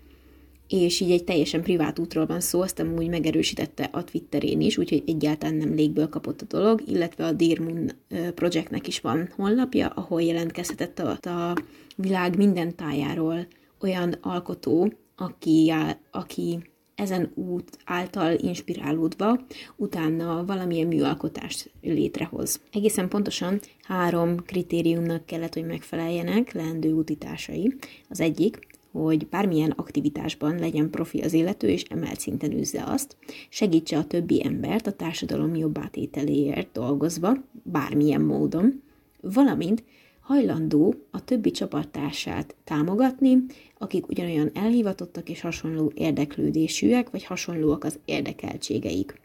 és 0.68 1.00
így 1.00 1.12
egy 1.12 1.24
teljesen 1.24 1.62
privát 1.62 2.00
útról 2.00 2.26
van 2.26 2.40
szó, 2.40 2.62
azt 2.62 2.80
amúgy 2.80 3.10
megerősítette 3.10 3.90
a 3.92 4.04
Twitterén 4.04 4.62
is, 4.62 4.78
úgyhogy 4.78 5.04
egyáltalán 5.06 5.56
nem 5.56 5.74
légből 5.74 6.10
kapott 6.10 6.42
a 6.42 6.46
dolog, 6.58 6.84
illetve 6.88 7.26
a 7.26 7.32
Dear 7.32 7.60
Moon 7.60 7.92
Projectnek 8.36 8.88
is 8.88 9.00
van 9.00 9.30
honlapja, 9.36 9.88
ahol 9.88 10.22
jelentkezhetett 10.22 11.00
a, 11.00 11.30
a 11.30 11.56
világ 11.96 12.38
minden 12.38 12.76
tájáról 12.76 13.48
olyan 13.84 14.16
alkotó, 14.22 14.94
aki, 15.16 15.74
aki 16.12 16.60
ezen 16.96 17.32
út 17.36 17.78
által 17.86 18.34
inspirálódva 18.34 19.40
utána 19.76 20.46
valamilyen 20.46 20.88
műalkotást 20.88 21.72
létrehoz. 21.82 22.62
Egészen 22.72 23.10
pontosan 23.10 23.60
három 23.82 24.38
kritériumnak 24.46 25.26
kellett, 25.26 25.54
hogy 25.54 25.66
megfeleljenek 25.66 26.54
leendő 26.54 26.92
útításai. 26.92 27.76
Az 28.10 28.20
egyik, 28.20 28.60
hogy 28.92 29.28
bármilyen 29.28 29.72
aktivitásban 29.72 30.60
legyen 30.60 30.90
profi 30.90 31.20
az 31.20 31.34
illető, 31.34 31.68
és 31.68 31.84
emelt 31.84 32.20
szinten 32.20 32.52
üzze 32.52 32.84
azt, 32.84 33.18
segítse 33.50 33.98
a 33.98 34.06
többi 34.06 34.46
embert 34.46 34.88
a 34.88 34.92
társadalom 34.92 35.56
jobb 35.56 35.78
átételéért 35.78 36.72
dolgozva, 36.72 37.34
bármilyen 37.64 38.22
módon, 38.22 38.82
valamint 39.22 39.84
hajlandó 40.24 40.96
a 41.12 41.24
többi 41.24 41.52
csapattársát 41.52 42.56
támogatni, 42.64 43.38
akik 43.78 44.08
ugyanolyan 44.08 44.52
elhivatottak 44.54 45.30
és 45.30 45.42
hasonló 45.42 45.92
érdeklődésűek, 45.96 47.10
vagy 47.10 47.24
hasonlóak 47.24 47.84
az 47.84 48.00
érdekeltségeik. 48.06 49.22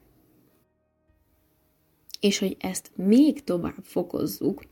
És 2.20 2.38
hogy 2.38 2.56
ezt 2.60 2.90
még 2.94 3.44
tovább 3.44 3.82
fokozzuk, 3.82 4.64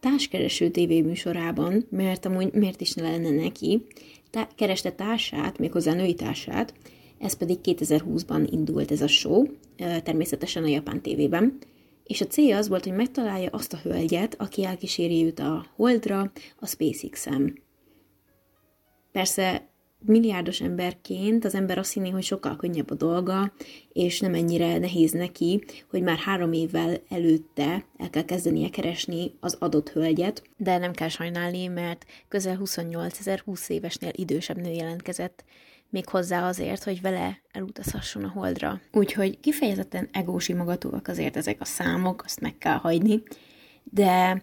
társkereső 0.00 0.70
tévéműsorában, 0.70 1.86
mert 1.90 2.26
amúgy 2.26 2.52
miért 2.52 2.80
is 2.80 2.92
ne 2.92 3.02
lenne 3.02 3.30
neki, 3.30 3.86
tá- 4.30 4.54
kereste 4.54 4.92
társát, 4.92 5.58
méghozzá 5.58 5.92
női 5.92 6.14
társát, 6.14 6.74
ez 7.18 7.36
pedig 7.36 7.58
2020-ban 7.62 8.48
indult 8.50 8.90
ez 8.90 9.02
a 9.02 9.06
show, 9.06 9.46
természetesen 9.76 10.62
a 10.62 10.68
japán 10.68 11.02
tévében, 11.02 11.58
és 12.12 12.20
a 12.20 12.26
célja 12.26 12.56
az 12.56 12.68
volt, 12.68 12.84
hogy 12.84 12.92
megtalálja 12.92 13.48
azt 13.52 13.72
a 13.72 13.78
hölgyet, 13.82 14.34
aki 14.38 14.64
elkíséri 14.64 15.24
őt 15.24 15.38
a 15.38 15.66
Holdra, 15.74 16.32
a 16.58 16.66
SpaceX-en. 16.66 17.62
Persze 19.12 19.68
milliárdos 19.98 20.60
emberként 20.60 21.44
az 21.44 21.54
ember 21.54 21.78
azt 21.78 21.92
hinné, 21.92 22.10
hogy 22.10 22.22
sokkal 22.22 22.56
könnyebb 22.56 22.90
a 22.90 22.94
dolga, 22.94 23.52
és 23.92 24.20
nem 24.20 24.34
ennyire 24.34 24.78
nehéz 24.78 25.12
neki, 25.12 25.64
hogy 25.90 26.02
már 26.02 26.18
három 26.18 26.52
évvel 26.52 27.00
előtte 27.08 27.86
el 27.96 28.10
kell 28.10 28.24
kezdenie 28.24 28.68
keresni 28.68 29.32
az 29.40 29.56
adott 29.58 29.88
hölgyet. 29.88 30.42
De 30.56 30.78
nem 30.78 30.92
kell 30.92 31.08
sajnálni, 31.08 31.66
mert 31.66 32.04
közel 32.28 32.56
28 32.56 33.18
ezer 33.18 33.38
20 33.38 33.68
évesnél 33.68 34.10
idősebb 34.14 34.56
nő 34.56 34.70
jelentkezett, 34.70 35.44
még 35.92 36.08
hozzá 36.08 36.48
azért, 36.48 36.84
hogy 36.84 37.00
vele 37.00 37.40
elutazhasson 37.50 38.24
a 38.24 38.28
holdra. 38.28 38.80
Úgyhogy 38.92 39.40
kifejezetten 39.40 40.08
egósi 40.12 40.52
magatúak 40.52 41.08
azért 41.08 41.36
ezek 41.36 41.60
a 41.60 41.64
számok, 41.64 42.22
azt 42.24 42.40
meg 42.40 42.58
kell 42.58 42.76
hagyni, 42.76 43.22
de 43.84 44.42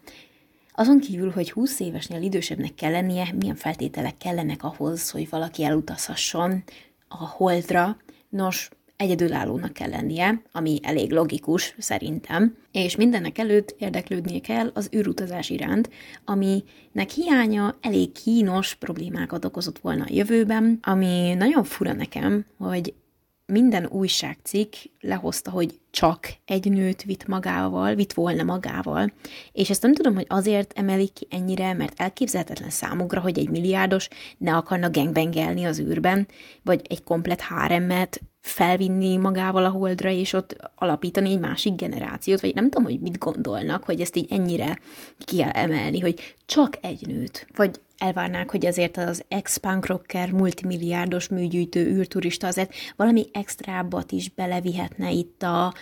azon 0.71 0.99
kívül, 0.99 1.31
hogy 1.31 1.51
20 1.51 1.79
évesnél 1.79 2.21
idősebbnek 2.21 2.75
kell 2.75 2.91
lennie, 2.91 3.33
milyen 3.39 3.55
feltételek 3.55 4.17
kellenek 4.17 4.63
ahhoz, 4.63 5.09
hogy 5.09 5.29
valaki 5.29 5.63
elutazhasson 5.63 6.63
a 7.07 7.27
holdra, 7.27 7.97
nos, 8.29 8.69
egyedülállónak 8.99 9.73
kell 9.73 9.89
lennie, 9.89 10.41
ami 10.51 10.79
elég 10.83 11.11
logikus 11.11 11.75
szerintem, 11.77 12.57
és 12.71 12.95
mindennek 12.95 13.37
előtt 13.37 13.75
érdeklődnie 13.77 14.39
kell 14.39 14.71
az 14.73 14.89
űrutazás 14.95 15.49
iránt, 15.49 15.89
aminek 16.25 17.09
hiánya 17.15 17.77
elég 17.81 18.11
kínos 18.11 18.75
problémákat 18.75 19.45
okozott 19.45 19.79
volna 19.79 20.03
a 20.03 20.13
jövőben, 20.13 20.79
ami 20.81 21.33
nagyon 21.33 21.63
fura 21.63 21.93
nekem, 21.93 22.45
hogy 22.57 22.93
minden 23.49 23.85
újságcikk 23.85 24.73
lehozta, 24.99 25.51
hogy 25.51 25.79
csak 25.91 26.33
egy 26.45 26.71
nőt 26.71 27.03
vitt 27.03 27.27
magával, 27.27 27.95
vitt 27.95 28.13
volna 28.13 28.43
magával, 28.43 29.13
és 29.51 29.69
ezt 29.69 29.81
nem 29.81 29.93
tudom, 29.93 30.15
hogy 30.15 30.25
azért 30.29 30.73
emelik 30.77 31.13
ki 31.13 31.27
ennyire, 31.29 31.73
mert 31.73 31.99
elképzelhetetlen 31.99 32.69
számukra, 32.69 33.21
hogy 33.21 33.39
egy 33.39 33.49
milliárdos 33.49 34.07
ne 34.37 34.55
akarna 34.55 34.89
gangbangelni 34.89 35.63
az 35.63 35.79
űrben, 35.79 36.27
vagy 36.63 36.81
egy 36.89 37.03
komplet 37.03 37.41
háremmet 37.41 38.21
felvinni 38.41 39.17
magával 39.17 39.65
a 39.65 39.69
holdra, 39.69 40.09
és 40.09 40.33
ott 40.33 40.55
alapítani 40.75 41.29
egy 41.29 41.39
másik 41.39 41.75
generációt, 41.75 42.41
vagy 42.41 42.55
nem 42.55 42.69
tudom, 42.69 42.83
hogy 42.83 42.99
mit 42.99 43.17
gondolnak, 43.17 43.83
hogy 43.83 44.01
ezt 44.01 44.15
így 44.15 44.31
ennyire 44.31 44.79
ki 45.17 45.37
kell 45.37 45.49
emelni, 45.49 45.99
hogy 45.99 46.35
csak 46.45 46.77
egy 46.81 47.07
nőt, 47.07 47.47
vagy 47.55 47.79
elvárnák, 47.99 48.51
hogy 48.51 48.65
azért 48.65 48.97
az 48.97 49.23
ex-punk 49.27 49.85
rocker, 49.85 50.31
multimilliárdos 50.31 51.27
műgyűjtő 51.27 51.85
űrturista 51.87 52.47
azért 52.47 52.73
valami 52.95 53.25
extrábbat 53.31 54.11
is 54.11 54.29
belevihetne 54.29 55.11
itt 55.11 55.43
a 55.43 55.73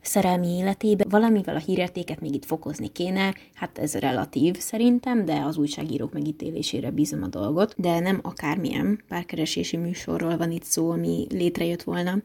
szerelmi 0.00 0.48
életébe. 0.48 1.04
Valamivel 1.08 1.56
a 1.56 1.58
hírértéket 1.58 2.20
még 2.20 2.34
itt 2.34 2.44
fokozni 2.44 2.88
kéne, 2.88 3.34
hát 3.54 3.78
ez 3.78 3.94
relatív 3.94 4.58
szerintem, 4.58 5.24
de 5.24 5.40
az 5.40 5.56
újságírók 5.56 6.12
megítélésére 6.12 6.90
bízom 6.90 7.22
a 7.22 7.28
dolgot, 7.28 7.74
de 7.76 7.98
nem 7.98 8.20
akármilyen 8.22 9.02
párkeresési 9.08 9.76
műsorról 9.76 10.36
van 10.36 10.50
itt 10.50 10.64
szó, 10.64 10.90
ami 10.90 11.26
létrejött 11.30 11.82
volna, 11.82 12.20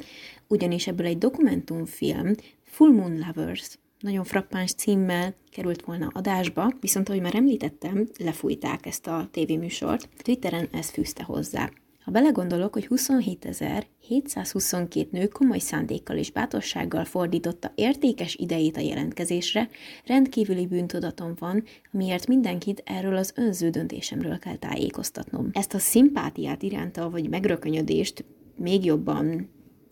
ugyanis 0.48 0.88
ebből 0.88 1.06
egy 1.06 1.18
dokumentumfilm, 1.18 2.36
Full 2.64 2.92
Moon 2.92 3.24
Lovers 3.28 3.78
nagyon 4.02 4.24
frappáns 4.24 4.74
címmel 4.74 5.36
került 5.52 5.82
volna 5.82 6.10
adásba, 6.14 6.72
viszont 6.80 7.10
ahogy 7.10 7.22
már 7.22 7.36
említettem, 7.36 8.08
lefújták 8.20 8.86
ezt 8.86 9.08
a 9.08 9.28
tévéműsort. 9.32 10.10
Twitteren 10.24 10.68
ez 10.72 10.90
fűzte 10.90 11.24
hozzá. 11.24 11.70
Ha 12.04 12.12
belegondolok, 12.12 12.74
hogy 12.74 12.88
27.722 12.90 15.10
nő 15.10 15.28
komoly 15.28 15.60
szándékkal 15.60 16.18
és 16.18 16.32
bátorsággal 16.32 17.06
fordította 17.06 17.72
értékes 17.76 18.36
idejét 18.36 18.78
a 18.78 18.80
jelentkezésre, 18.80 19.70
rendkívüli 20.06 20.68
bűntudatom 20.68 21.34
van, 21.40 21.64
amiért 21.94 22.28
mindenkit 22.28 22.84
erről 22.86 23.16
az 23.16 23.34
önző 23.36 23.70
döntésemről 23.70 24.40
kell 24.40 24.56
tájékoztatnom. 24.56 25.50
Ezt 25.52 25.74
a 25.74 25.80
szimpátiát 25.80 26.64
iránta, 26.64 27.10
vagy 27.10 27.30
megrökönyödést 27.30 28.26
még 28.56 28.86
jobban 28.86 29.50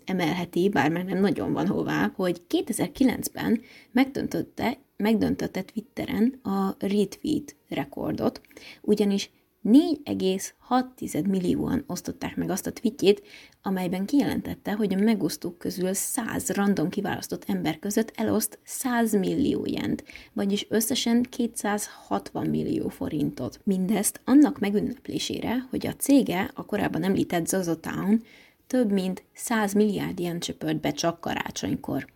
emelheti, 0.09 0.69
bár 0.69 0.91
már 0.91 1.05
nem 1.05 1.19
nagyon 1.19 1.53
van 1.53 1.67
hová, 1.67 2.11
hogy 2.15 2.41
2009-ben 2.49 3.61
megdöntötte, 3.91 4.77
megdöntötte 4.97 5.61
Twitteren 5.61 6.39
a 6.43 6.75
retweet 6.79 7.55
rekordot, 7.69 8.41
ugyanis 8.81 9.29
4,6 9.63 11.27
millióan 11.27 11.83
osztották 11.87 12.35
meg 12.35 12.49
azt 12.49 12.67
a 12.67 12.71
tweetjét, 12.71 13.21
amelyben 13.61 14.05
kijelentette, 14.05 14.73
hogy 14.73 14.93
a 14.93 14.97
megosztók 15.03 15.57
közül 15.57 15.93
100 15.93 16.49
random 16.49 16.89
kiválasztott 16.89 17.43
ember 17.47 17.79
között 17.79 18.11
eloszt 18.15 18.59
100 18.63 19.13
millió 19.13 19.65
jent, 19.65 20.03
vagyis 20.33 20.65
összesen 20.69 21.23
260 21.23 22.47
millió 22.47 22.89
forintot. 22.89 23.59
Mindezt 23.63 24.21
annak 24.25 24.59
megünneplésére, 24.59 25.67
hogy 25.69 25.87
a 25.87 25.95
cége, 25.95 26.51
a 26.53 26.65
korábban 26.65 27.03
említett 27.03 27.47
Zozo 27.47 27.75
Town, 27.75 28.23
több 28.69 28.91
mint 28.91 29.23
100 29.33 29.73
milliárd 29.73 30.19
ilyen 30.19 30.39
csöpört 30.39 30.79
be 30.79 30.91
csak 30.91 31.21
karácsonykor. 31.21 32.07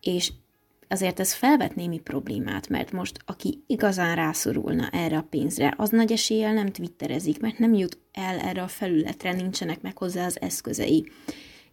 És 0.00 0.32
azért 0.88 1.20
ez 1.20 1.32
felvet 1.32 1.74
némi 1.74 1.98
problémát, 1.98 2.68
mert 2.68 2.92
most 2.92 3.18
aki 3.26 3.62
igazán 3.66 4.14
rászorulna 4.14 4.88
erre 4.92 5.16
a 5.16 5.26
pénzre, 5.30 5.74
az 5.76 5.90
nagy 5.90 6.12
eséllyel 6.12 6.52
nem 6.52 6.72
twitterezik, 6.72 7.40
mert 7.40 7.58
nem 7.58 7.74
jut 7.74 7.98
el 8.12 8.38
erre 8.38 8.62
a 8.62 8.68
felületre, 8.68 9.32
nincsenek 9.32 9.82
meg 9.82 9.98
hozzá 9.98 10.26
az 10.26 10.40
eszközei. 10.40 11.08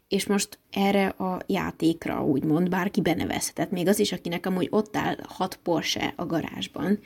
És 0.07 0.25
most 0.25 0.59
erre 0.71 1.07
a 1.07 1.41
játékra 1.47 2.25
úgymond 2.25 2.69
bárki 2.69 3.01
benevezhetett, 3.01 3.71
még 3.71 3.87
az 3.87 3.99
is, 3.99 4.11
akinek 4.11 4.45
amúgy 4.45 4.67
ott 4.71 4.97
áll 4.97 5.17
hat 5.27 5.59
Porsche 5.63 6.13
a 6.15 6.25
garázsban. 6.25 6.99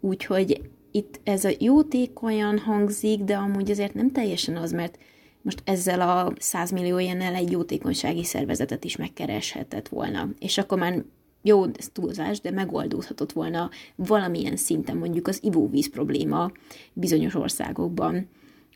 Úgyhogy 0.00 0.60
itt 0.90 1.20
ez 1.24 1.44
a 1.44 1.50
jótékonyan 1.58 2.58
hangzik, 2.58 3.20
de 3.20 3.36
amúgy 3.36 3.70
azért 3.70 3.94
nem 3.94 4.12
teljesen 4.12 4.56
az, 4.56 4.72
mert 4.72 4.98
most 5.46 5.62
ezzel 5.64 6.00
a 6.00 6.32
100 6.38 6.70
millió 6.70 6.98
jennel 6.98 7.34
egy 7.34 7.50
jótékonysági 7.50 8.24
szervezetet 8.24 8.84
is 8.84 8.96
megkereshetett 8.96 9.88
volna. 9.88 10.28
És 10.38 10.58
akkor 10.58 10.78
már 10.78 11.04
jó, 11.42 11.64
ez 11.78 11.88
túlzás, 11.92 12.40
de 12.40 12.50
megoldódhatott 12.50 13.32
volna 13.32 13.70
valamilyen 13.94 14.56
szinten 14.56 14.96
mondjuk 14.96 15.28
az 15.28 15.38
ivóvíz 15.42 15.90
probléma 15.90 16.52
bizonyos 16.92 17.34
országokban. 17.34 18.28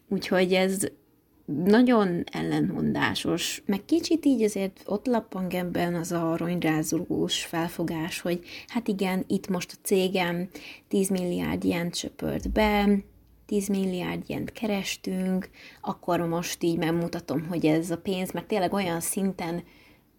Úgyhogy 0.09 0.53
ez 0.53 0.87
nagyon 1.65 2.25
ellentmondásos, 2.33 3.63
meg 3.67 3.85
kicsit 3.85 4.25
így 4.25 4.43
azért 4.43 4.83
ott 4.87 5.07
lappang 5.07 5.55
ebben 5.55 5.95
az 5.95 6.13
a 6.13 6.37
ronyrázulós 6.37 7.45
felfogás, 7.45 8.21
hogy 8.21 8.41
hát 8.67 8.89
igen, 8.89 9.25
itt 9.27 9.49
most 9.49 9.73
a 9.73 9.81
cégem 9.83 10.49
10 10.89 11.09
milliárd 11.09 11.65
ilyen 11.65 11.91
csöpört 11.91 12.51
be, 12.51 12.99
10 13.51 13.69
milliárd 13.69 14.23
ilyent 14.27 14.53
kerestünk, 14.53 15.51
akkor 15.81 16.21
most 16.21 16.63
így 16.63 16.77
megmutatom, 16.77 17.47
hogy 17.49 17.67
ez 17.67 17.91
a 17.91 17.97
pénz, 17.97 18.33
mert 18.33 18.47
tényleg 18.47 18.73
olyan 18.73 19.01
szinten 19.01 19.63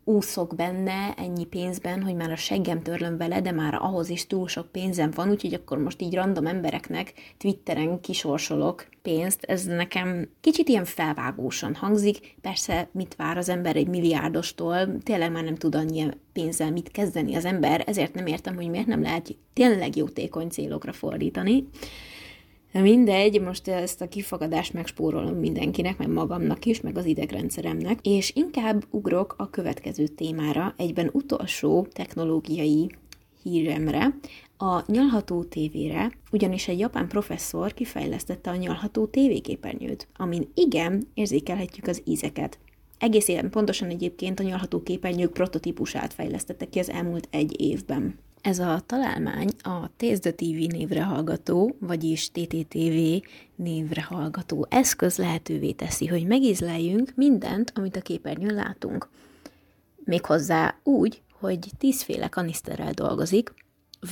úszok 0.03 0.55
benne 0.55 1.13
ennyi 1.17 1.45
pénzben, 1.45 2.03
hogy 2.03 2.15
már 2.15 2.31
a 2.31 2.35
seggem 2.35 2.81
törlöm 2.81 3.17
vele, 3.17 3.41
de 3.41 3.51
már 3.51 3.73
ahhoz 3.73 4.09
is 4.09 4.27
túl 4.27 4.47
sok 4.47 4.71
pénzem 4.71 5.11
van, 5.15 5.29
úgyhogy 5.29 5.53
akkor 5.53 5.77
most 5.77 6.01
így 6.01 6.13
random 6.15 6.45
embereknek 6.45 7.13
Twitteren 7.38 8.01
kisorsolok 8.01 8.88
pénzt. 9.01 9.43
Ez 9.43 9.63
nekem 9.63 10.29
kicsit 10.41 10.69
ilyen 10.69 10.85
felvágósan 10.85 11.75
hangzik. 11.75 12.35
Persze, 12.41 12.89
mit 12.91 13.15
vár 13.15 13.38
az 13.38 13.50
ember 13.50 13.75
egy 13.75 13.88
milliárdostól, 13.88 14.97
tényleg 15.03 15.31
már 15.31 15.43
nem 15.43 15.55
tud 15.55 15.75
annyi 15.75 16.05
pénzzel 16.33 16.71
mit 16.71 16.91
kezdeni 16.91 17.35
az 17.35 17.45
ember, 17.45 17.83
ezért 17.88 18.13
nem 18.13 18.25
értem, 18.25 18.55
hogy 18.55 18.69
miért 18.69 18.88
nem 18.88 19.01
lehet 19.01 19.35
tényleg 19.53 19.95
jótékony 19.95 20.50
célokra 20.50 20.93
fordítani. 20.93 21.67
Mindegy, 22.73 23.41
most 23.41 23.67
ezt 23.67 24.01
a 24.01 24.07
kifagadást 24.07 24.73
megspórolom 24.73 25.35
mindenkinek, 25.35 25.97
meg 25.97 26.09
magamnak 26.09 26.65
is, 26.65 26.81
meg 26.81 26.97
az 26.97 27.05
idegrendszeremnek, 27.05 27.99
és 28.01 28.31
inkább 28.35 28.85
ugrok 28.89 29.35
a 29.37 29.49
következő 29.49 30.07
témára, 30.07 30.73
egyben 30.77 31.09
utolsó 31.13 31.87
technológiai 31.93 32.91
híremre, 33.43 34.15
a 34.57 34.91
nyalható 34.91 35.43
tévére, 35.43 36.11
ugyanis 36.31 36.67
egy 36.67 36.79
japán 36.79 37.07
professzor 37.07 37.74
kifejlesztette 37.74 38.50
a 38.50 38.55
nyalható 38.55 39.05
tévéképernyőt, 39.05 40.07
amin 40.17 40.48
igen, 40.53 41.07
érzékelhetjük 41.13 41.87
az 41.87 42.01
ízeket. 42.05 42.59
Egész 43.00 43.27
éven 43.27 43.50
pontosan 43.50 43.89
egyébként 43.89 44.39
a 44.39 44.43
nyalható 44.43 44.83
képernyők 44.83 45.33
prototípusát 45.33 46.13
fejlesztette 46.13 46.69
ki 46.69 46.79
az 46.79 46.89
elmúlt 46.89 47.27
egy 47.31 47.61
évben. 47.61 48.19
Ez 48.41 48.59
a 48.59 48.81
találmány 48.85 49.49
a 49.61 49.89
the 49.97 50.31
TV 50.31 50.71
névre 50.71 51.03
hallgató, 51.03 51.75
vagyis 51.79 52.31
TTTV 52.31 53.27
névre 53.55 54.03
hallgató 54.03 54.67
eszköz 54.69 55.17
lehetővé 55.17 55.71
teszi, 55.71 56.07
hogy 56.07 56.27
megízleljünk 56.27 57.11
mindent, 57.15 57.71
amit 57.75 57.95
a 57.95 58.01
képernyőn 58.01 58.53
látunk. 58.53 59.09
Méghozzá 60.03 60.79
úgy, 60.83 61.21
hogy 61.39 61.59
tízféle 61.77 62.27
kaniszterrel 62.27 62.91
dolgozik, 62.91 63.53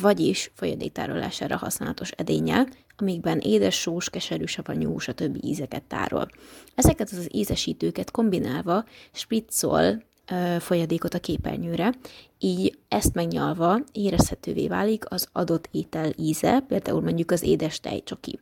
vagyis 0.01 0.51
folyadéktárolására 0.53 1.57
használatos 1.57 2.11
edényel, 2.11 2.67
amikben 2.97 3.39
édes, 3.39 3.79
sós, 3.79 4.09
keserű, 4.09 4.45
savanyú, 4.45 4.97
többi 4.97 5.39
ízeket 5.43 5.83
tárol. 5.83 6.27
Ezeket 6.75 7.09
az 7.09 7.27
ízesítőket 7.31 8.11
kombinálva 8.11 8.85
spritzol 9.11 10.03
folyadékot 10.59 11.13
a 11.13 11.19
képernyőre, 11.19 11.93
így 12.39 12.77
ezt 12.87 13.13
megnyalva 13.13 13.79
érezhetővé 13.91 14.67
válik 14.67 15.11
az 15.11 15.27
adott 15.31 15.69
étel 15.71 16.11
íze, 16.17 16.63
például 16.67 17.01
mondjuk 17.01 17.31
az 17.31 17.43
édes 17.43 17.79
tejcsoki. 17.79 18.39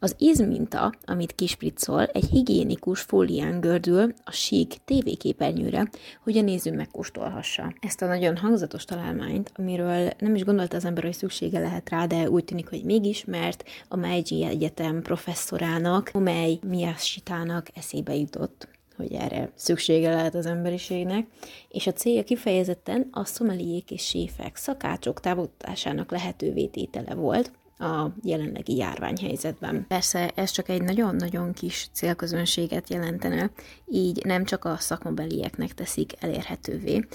Az 0.00 0.14
ízminta, 0.18 0.92
amit 1.04 1.34
kispriccol, 1.34 2.04
egy 2.04 2.24
higiénikus 2.24 3.00
fólián 3.00 3.60
gördül 3.60 4.14
a 4.24 4.30
sík 4.30 4.74
tévéképernyőre, 4.84 5.90
hogy 6.22 6.36
a 6.36 6.42
néző 6.42 6.72
megkóstolhassa. 6.72 7.74
Ezt 7.80 8.02
a 8.02 8.06
nagyon 8.06 8.36
hangzatos 8.36 8.84
találmányt, 8.84 9.52
amiről 9.54 10.10
nem 10.18 10.34
is 10.34 10.44
gondolta 10.44 10.76
az 10.76 10.84
ember, 10.84 11.04
hogy 11.04 11.14
szüksége 11.14 11.58
lehet 11.58 11.90
rá, 11.90 12.06
de 12.06 12.30
úgy 12.30 12.44
tűnik, 12.44 12.68
hogy 12.68 12.84
mégis, 12.84 13.24
mert 13.24 13.64
a 13.88 13.96
Meiji 13.96 14.44
Egyetem 14.44 15.02
professzorának, 15.02 16.10
Omei 16.12 16.60
Miyashitának 16.66 17.66
eszébe 17.74 18.14
jutott 18.14 18.68
hogy 18.98 19.12
erre 19.12 19.50
szüksége 19.54 20.10
lehet 20.10 20.34
az 20.34 20.46
emberiségnek, 20.46 21.26
és 21.68 21.86
a 21.86 21.92
célja 21.92 22.24
kifejezetten 22.24 23.08
a 23.10 23.24
szomeliék 23.24 23.90
és 23.90 24.02
séfek, 24.02 24.56
szakácsok 24.56 25.20
távolításának 25.20 26.10
lehetővé 26.10 26.66
tétele 26.66 27.14
volt, 27.14 27.52
a 27.78 28.10
jelenlegi 28.22 28.76
járványhelyzetben. 28.76 29.84
Persze 29.88 30.30
ez 30.34 30.50
csak 30.50 30.68
egy 30.68 30.82
nagyon-nagyon 30.82 31.52
kis 31.52 31.88
célközönséget 31.92 32.90
jelentene, 32.90 33.50
így 33.86 34.24
nem 34.24 34.44
csak 34.44 34.64
a 34.64 34.76
szakmabelieknek 34.76 35.74
teszik 35.74 36.12
elérhetővé, 36.20 37.06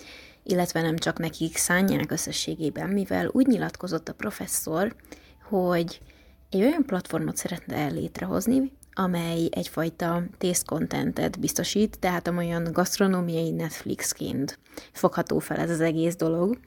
illetve 0.43 0.81
nem 0.81 0.97
csak 0.97 1.19
nekik 1.19 1.57
szánják 1.57 2.11
összességében, 2.11 2.89
mivel 2.89 3.29
úgy 3.31 3.47
nyilatkozott 3.47 4.09
a 4.09 4.13
professzor, 4.13 4.95
hogy 5.49 6.01
egy 6.49 6.61
olyan 6.61 6.85
platformot 6.85 7.37
szeretne 7.37 7.87
létrehozni, 7.87 8.71
amely 8.93 9.47
egyfajta 9.51 10.23
taste 10.37 10.65
contentet 10.65 11.39
biztosít, 11.39 11.99
tehát 11.99 12.27
olyan 12.27 12.71
gasztronómiai 12.71 13.51
Netflixként 13.51 14.59
fogható 14.91 15.39
fel 15.39 15.57
ez 15.57 15.69
az 15.69 15.81
egész 15.81 16.15
dolog. 16.15 16.57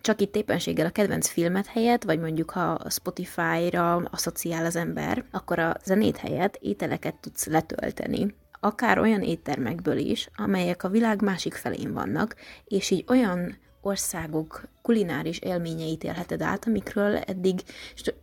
Csak 0.00 0.20
itt 0.20 0.36
éppenséggel 0.36 0.86
a 0.86 0.90
kedvenc 0.90 1.28
filmet 1.28 1.66
helyett, 1.66 2.04
vagy 2.04 2.20
mondjuk 2.20 2.50
ha 2.50 2.78
Spotify-ra 2.88 3.94
asszociál 3.96 4.64
az 4.64 4.76
ember, 4.76 5.24
akkor 5.30 5.58
a 5.58 5.76
zenét 5.84 6.16
helyett 6.16 6.56
ételeket 6.60 7.14
tudsz 7.14 7.46
letölteni. 7.46 8.34
Akár 8.60 8.98
olyan 8.98 9.22
éttermekből 9.22 9.96
is, 9.96 10.28
amelyek 10.36 10.82
a 10.82 10.88
világ 10.88 11.22
másik 11.22 11.54
felén 11.54 11.92
vannak, 11.92 12.34
és 12.64 12.90
így 12.90 13.04
olyan 13.08 13.56
országok 13.80 14.62
kulináris 14.82 15.38
élményeit 15.38 16.04
élheted 16.04 16.42
át, 16.42 16.66
amikről 16.66 17.16
eddig 17.16 17.60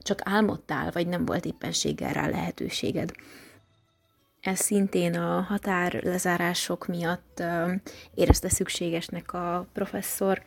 csak 0.01 0.19
álmodtál, 0.23 0.91
vagy 0.91 1.07
nem 1.07 1.25
volt 1.25 1.45
éppenséggel 1.45 2.13
rá 2.13 2.27
lehetőséged. 2.27 3.11
Ez 4.41 4.59
szintén 4.59 5.15
a 5.15 5.41
határ 5.41 6.03
lezárások 6.03 6.87
miatt 6.87 7.43
érezte 8.13 8.49
szükségesnek 8.49 9.33
a 9.33 9.67
professzor, 9.73 10.43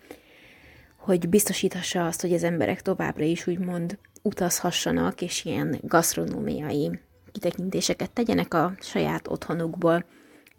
hogy 0.97 1.29
biztosíthassa 1.29 2.07
azt, 2.07 2.21
hogy 2.21 2.33
az 2.33 2.43
emberek 2.43 2.83
továbbra 2.83 3.25
is 3.25 3.47
úgymond 3.47 3.99
utazhassanak, 4.23 5.21
és 5.21 5.45
ilyen 5.45 5.79
gasztronómiai 5.83 7.01
kitekintéseket 7.33 8.11
tegyenek 8.11 8.55
a 8.55 8.75
saját 8.81 9.29
otthonukból. 9.29 10.05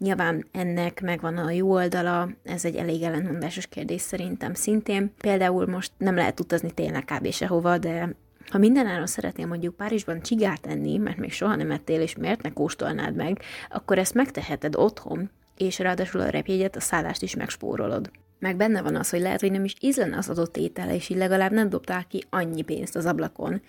Nyilván 0.02 0.46
ennek 0.52 1.00
megvan 1.00 1.36
a 1.36 1.50
jó 1.50 1.72
oldala, 1.72 2.28
ez 2.44 2.64
egy 2.64 2.76
elég 2.76 3.02
ellentmondásos 3.02 3.66
kérdés 3.66 4.00
szerintem 4.00 4.54
szintén. 4.54 5.12
Például 5.18 5.66
most 5.66 5.92
nem 5.96 6.14
lehet 6.14 6.40
utazni 6.40 6.70
tényleg 6.70 7.04
kb. 7.04 7.32
sehova, 7.32 7.78
de 7.78 8.14
ha 8.48 8.58
mindenáron 8.58 9.06
szeretnél 9.06 9.46
mondjuk 9.46 9.76
Párizsban 9.76 10.22
csigát 10.22 10.66
enni, 10.66 10.96
mert 10.96 11.16
még 11.16 11.32
soha 11.32 11.56
nem 11.56 11.70
ettél, 11.70 12.00
és 12.00 12.16
miért 12.16 12.42
ne 12.42 12.52
kóstolnád 12.52 13.14
meg, 13.14 13.40
akkor 13.70 13.98
ezt 13.98 14.14
megteheted 14.14 14.76
otthon, 14.76 15.30
és 15.56 15.78
ráadásul 15.78 16.20
a 16.20 16.28
repjegyet, 16.28 16.76
a 16.76 16.80
szállást 16.80 17.22
is 17.22 17.34
megspórolod. 17.34 18.10
Meg 18.38 18.56
benne 18.56 18.82
van 18.82 18.96
az, 18.96 19.10
hogy 19.10 19.20
lehet, 19.20 19.40
hogy 19.40 19.50
nem 19.50 19.64
is 19.64 19.74
ízlene 19.80 20.16
az 20.16 20.28
adott 20.28 20.56
étele, 20.56 20.94
és 20.94 21.08
így 21.08 21.16
legalább 21.16 21.52
nem 21.52 21.68
dobtál 21.68 22.04
ki 22.08 22.24
annyi 22.30 22.62
pénzt 22.62 22.96
az 22.96 23.06
ablakon, 23.06 23.62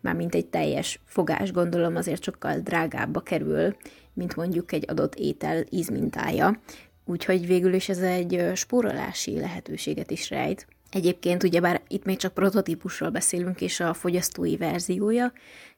mint 0.00 0.34
egy 0.34 0.46
teljes 0.46 1.00
fogás, 1.04 1.52
gondolom 1.52 1.96
azért 1.96 2.22
sokkal 2.22 2.58
drágábba 2.58 3.20
kerül, 3.20 3.76
mint 4.12 4.36
mondjuk 4.36 4.72
egy 4.72 4.84
adott 4.88 5.14
étel 5.14 5.64
ízmintája. 5.70 6.60
Úgyhogy 7.04 7.46
végül 7.46 7.72
is 7.72 7.88
ez 7.88 7.98
egy 7.98 8.50
spórolási 8.54 9.38
lehetőséget 9.40 10.10
is 10.10 10.30
rejt, 10.30 10.66
Egyébként 10.90 11.42
ugyebár 11.42 11.82
itt 11.88 12.04
még 12.04 12.16
csak 12.16 12.34
prototípusról 12.34 13.10
beszélünk, 13.10 13.60
és 13.60 13.80
a 13.80 13.94
fogyasztói 13.94 14.56
verziója 14.56 15.32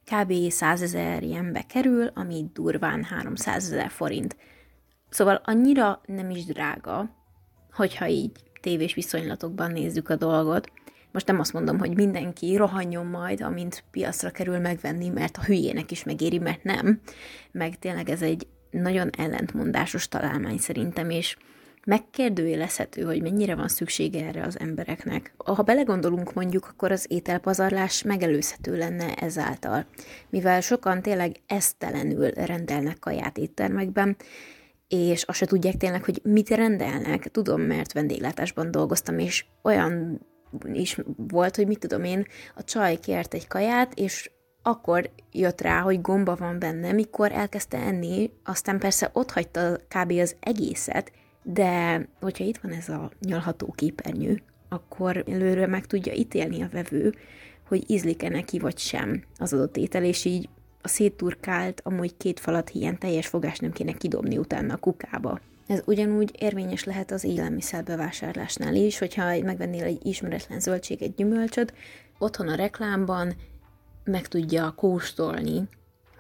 kb. 0.05 0.51
100 0.51 0.83
ezer 0.83 1.23
ilyenbe 1.23 1.63
kerül, 1.63 2.11
ami 2.15 2.45
durván 2.53 3.05
300 3.05 3.65
ezer 3.65 3.91
forint. 3.91 4.37
Szóval 5.09 5.41
annyira 5.45 6.01
nem 6.07 6.31
is 6.31 6.45
drága, 6.45 7.11
hogyha 7.73 8.09
így 8.09 8.31
tévés 8.61 8.95
viszonylatokban 8.95 9.73
nézzük 9.73 10.09
a 10.09 10.17
dolgot. 10.17 10.73
Most 11.13 11.27
nem 11.27 11.41
azt 11.41 11.53
mondom, 11.53 11.79
hogy 11.79 11.95
mindenki 11.95 12.57
rohanjon 12.57 13.07
majd, 13.07 13.41
amint 13.41 13.85
piacra 13.91 14.31
kerül 14.31 14.59
megvenni, 14.59 15.09
mert 15.09 15.37
a 15.37 15.45
hülyének 15.45 15.91
is 15.91 16.05
megéri, 16.05 16.39
mert 16.39 16.65
nem. 16.65 17.01
Meg 17.53 17.79
tényleg 17.79 18.09
ez 18.09 18.23
egy 18.23 18.47
nagyon 18.71 19.11
ellentmondásos 19.19 20.09
találmány 20.09 20.59
szerintem, 20.59 21.11
és 21.11 21.37
megkérdőjelezhető, 21.85 23.03
hogy 23.03 23.23
mennyire 23.23 23.55
van 23.55 23.69
szüksége 23.69 24.27
erre 24.27 24.43
az 24.43 24.61
embereknek. 24.61 25.35
Ha 25.37 25.63
belegondolunk 25.63 26.33
mondjuk, 26.33 26.67
akkor 26.67 26.93
az 26.93 27.07
ételpazarlás 27.09 28.03
megelőzhető 28.03 28.77
lenne 28.77 29.15
ezáltal, 29.15 29.87
mivel 30.31 30.61
sokan 30.61 31.03
tényleg 31.03 31.37
esztelenül 31.47 32.31
rendelnek 32.31 32.99
kaját 32.99 33.39
éttermekben, 33.39 34.17
és 34.89 35.23
azt 35.23 35.39
se 35.39 35.47
tudják 35.47 35.77
tényleg, 35.77 36.05
hogy 36.05 36.21
mit 36.23 36.49
rendelnek. 36.49 37.31
Tudom, 37.31 37.61
mert 37.61 37.93
vendéglátásban 37.93 38.71
dolgoztam, 38.71 39.19
és 39.19 39.45
olyan 39.63 40.21
is 40.73 40.99
volt, 41.17 41.57
hogy 41.57 41.67
mit 41.67 41.79
tudom 41.79 42.05
én, 42.05 42.27
a 42.55 42.65
csaj 42.65 42.97
kért 42.97 43.35
egy 43.35 43.47
kaját, 43.47 43.95
és 43.95 44.31
akkor 44.63 45.11
jött 45.33 45.61
rá, 45.61 45.81
hogy 45.81 46.01
gomba 46.01 46.35
van 46.35 46.59
benne, 46.59 46.93
mikor 46.93 47.33
elkezdte 47.33 47.79
enni, 47.79 48.31
aztán 48.45 48.79
persze 48.79 49.11
ott 49.13 49.31
hagyta 49.31 49.77
kb. 49.89 50.11
az 50.11 50.37
egészet, 50.41 51.13
de 51.43 52.01
hogyha 52.21 52.45
itt 52.45 52.59
van 52.63 52.73
ez 52.73 52.89
a 52.89 53.11
nyalható 53.21 53.73
képernyő, 53.77 54.43
akkor 54.69 55.25
előre 55.31 55.67
meg 55.67 55.87
tudja 55.87 56.13
ítélni 56.13 56.63
a 56.63 56.69
vevő, 56.73 57.15
hogy 57.69 57.91
ízlik-e 57.91 58.29
neki 58.29 58.59
vagy 58.59 58.79
sem 58.79 59.23
az 59.39 59.53
adott 59.53 59.77
étel, 59.77 60.05
és 60.05 60.25
így 60.25 60.49
a 60.83 60.89
szétturkált, 60.89 61.81
amúgy 61.85 62.17
két 62.17 62.41
falat 62.41 62.71
ilyen 62.71 62.99
teljes 62.99 63.27
fogás 63.27 63.59
nem 63.59 63.73
kéne 63.73 63.93
kidobni 63.93 64.39
utána 64.39 64.75
a 64.75 64.77
kukába. 64.77 65.41
Ez 65.67 65.83
ugyanúgy 65.85 66.35
érvényes 66.39 66.85
lehet 66.85 67.11
az 67.11 67.25
élelmiszerbevásárlásnál 67.25 68.75
is, 68.75 68.99
hogyha 68.99 69.25
megvennél 69.25 69.85
egy 69.85 70.07
ismeretlen 70.07 70.61
zöldséget, 70.61 71.15
gyümölcsöt, 71.15 71.75
otthon 72.19 72.49
a 72.49 72.55
reklámban 72.55 73.35
meg 74.05 74.29
tudja 74.29 74.71
kóstolni, 74.77 75.69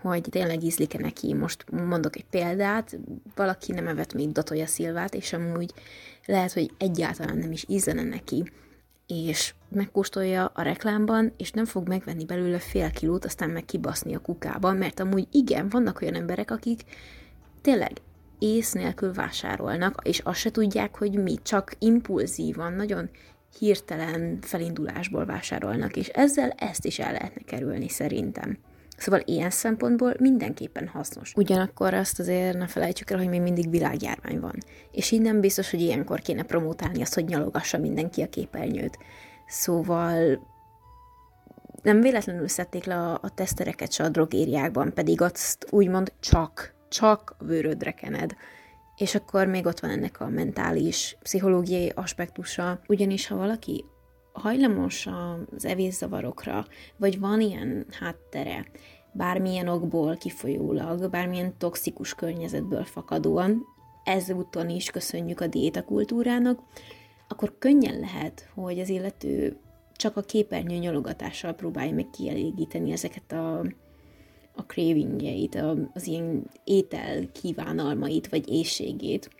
hogy 0.00 0.26
tényleg 0.30 0.62
ízlik-e 0.62 0.98
neki. 0.98 1.34
Most 1.34 1.70
mondok 1.70 2.16
egy 2.16 2.26
példát, 2.30 2.98
valaki 3.34 3.72
nem 3.72 3.86
evett 3.86 4.14
még 4.14 4.32
datoja 4.32 4.66
szilvát, 4.66 5.14
és 5.14 5.32
amúgy 5.32 5.72
lehet, 6.26 6.52
hogy 6.52 6.70
egyáltalán 6.78 7.38
nem 7.38 7.52
is 7.52 7.64
ízlene 7.68 8.02
neki, 8.02 8.52
és 9.06 9.54
megkóstolja 9.68 10.46
a 10.54 10.62
reklámban, 10.62 11.32
és 11.36 11.50
nem 11.50 11.64
fog 11.64 11.88
megvenni 11.88 12.24
belőle 12.24 12.58
fél 12.58 12.90
kilót, 12.90 13.24
aztán 13.24 13.50
meg 13.50 13.64
kibaszni 13.64 14.14
a 14.14 14.18
kukába, 14.18 14.72
mert 14.72 15.00
amúgy 15.00 15.26
igen, 15.30 15.68
vannak 15.68 16.00
olyan 16.00 16.14
emberek, 16.14 16.50
akik 16.50 16.82
tényleg 17.60 17.92
ész 18.42 18.72
nélkül 18.72 19.12
vásárolnak, 19.12 20.00
és 20.02 20.18
azt 20.18 20.38
se 20.38 20.50
tudják, 20.50 20.96
hogy 20.96 21.22
mi, 21.22 21.34
csak 21.42 21.72
impulzívan, 21.78 22.72
nagyon 22.72 23.10
hirtelen 23.58 24.38
felindulásból 24.40 25.24
vásárolnak, 25.24 25.96
és 25.96 26.08
ezzel 26.08 26.50
ezt 26.50 26.84
is 26.84 26.98
el 26.98 27.12
lehetne 27.12 27.42
kerülni 27.44 27.88
szerintem. 27.88 28.58
Szóval 28.96 29.22
ilyen 29.24 29.50
szempontból 29.50 30.14
mindenképpen 30.18 30.88
hasznos. 30.88 31.32
Ugyanakkor 31.36 31.94
azt 31.94 32.20
azért 32.20 32.58
ne 32.58 32.66
felejtsük 32.66 33.10
el, 33.10 33.18
hogy 33.18 33.28
még 33.28 33.40
mindig 33.40 33.70
világjárvány 33.70 34.40
van. 34.40 34.54
És 34.90 35.10
így 35.10 35.20
nem 35.20 35.40
biztos, 35.40 35.70
hogy 35.70 35.80
ilyenkor 35.80 36.20
kéne 36.20 36.42
promotálni 36.42 37.02
azt, 37.02 37.14
hogy 37.14 37.24
nyalogassa 37.24 37.78
mindenki 37.78 38.22
a 38.22 38.28
képernyőt. 38.28 38.98
Szóval 39.46 40.46
nem 41.82 42.00
véletlenül 42.00 42.48
szedték 42.48 42.84
le 42.84 42.94
a, 42.94 43.18
a 43.22 43.34
tesztereket 43.34 43.92
se 43.92 44.04
a 44.04 44.08
drogériákban, 44.08 44.94
pedig 44.94 45.20
azt 45.20 45.66
úgymond 45.70 46.12
csak, 46.20 46.74
csak 46.92 47.36
a 47.38 47.92
kened. 47.94 48.36
És 48.96 49.14
akkor 49.14 49.46
még 49.46 49.66
ott 49.66 49.80
van 49.80 49.90
ennek 49.90 50.20
a 50.20 50.28
mentális, 50.28 51.16
pszichológiai 51.22 51.88
aspektusa, 51.94 52.80
ugyanis 52.88 53.26
ha 53.26 53.36
valaki 53.36 53.84
hajlamos 54.32 55.08
az 55.56 55.64
evészavarokra, 55.64 56.66
vagy 56.96 57.20
van 57.20 57.40
ilyen 57.40 57.86
háttere, 58.00 58.66
bármilyen 59.12 59.68
okból 59.68 60.16
kifolyólag, 60.16 61.10
bármilyen 61.10 61.58
toxikus 61.58 62.14
környezetből 62.14 62.84
fakadóan, 62.84 63.64
ezúton 64.04 64.68
is 64.68 64.90
köszönjük 64.90 65.40
a 65.40 65.46
diétakultúrának, 65.46 66.60
akkor 67.28 67.58
könnyen 67.58 68.00
lehet, 68.00 68.50
hogy 68.54 68.78
az 68.78 68.88
illető 68.88 69.56
csak 69.96 70.16
a 70.16 70.20
képernyő 70.20 70.76
nyalogatással 70.76 71.52
próbálja 71.52 71.94
meg 71.94 72.10
kielégíteni 72.10 72.92
ezeket 72.92 73.32
a, 73.32 73.64
a 74.54 74.62
cravingjeit, 74.62 75.62
az 75.94 76.06
ilyen 76.06 76.50
étel 76.64 77.32
kívánalmait, 77.32 78.28
vagy 78.28 78.48
éjségét. 78.48 79.30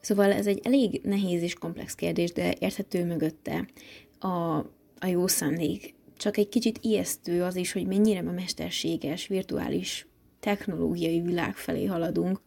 Szóval 0.00 0.32
ez 0.32 0.46
egy 0.46 0.60
elég 0.62 1.00
nehéz 1.04 1.42
és 1.42 1.54
komplex 1.54 1.94
kérdés, 1.94 2.32
de 2.32 2.54
érthető 2.58 3.04
mögötte 3.04 3.68
a, 4.18 4.56
a 4.98 5.06
jó 5.06 5.26
szándék. 5.26 5.94
Csak 6.16 6.36
egy 6.36 6.48
kicsit 6.48 6.78
ijesztő 6.82 7.42
az 7.42 7.56
is, 7.56 7.72
hogy 7.72 7.86
mennyire 7.86 8.18
a 8.18 8.32
mesterséges, 8.32 9.26
virtuális, 9.26 10.06
technológiai 10.40 11.20
világ 11.20 11.56
felé 11.56 11.84
haladunk, 11.84 12.40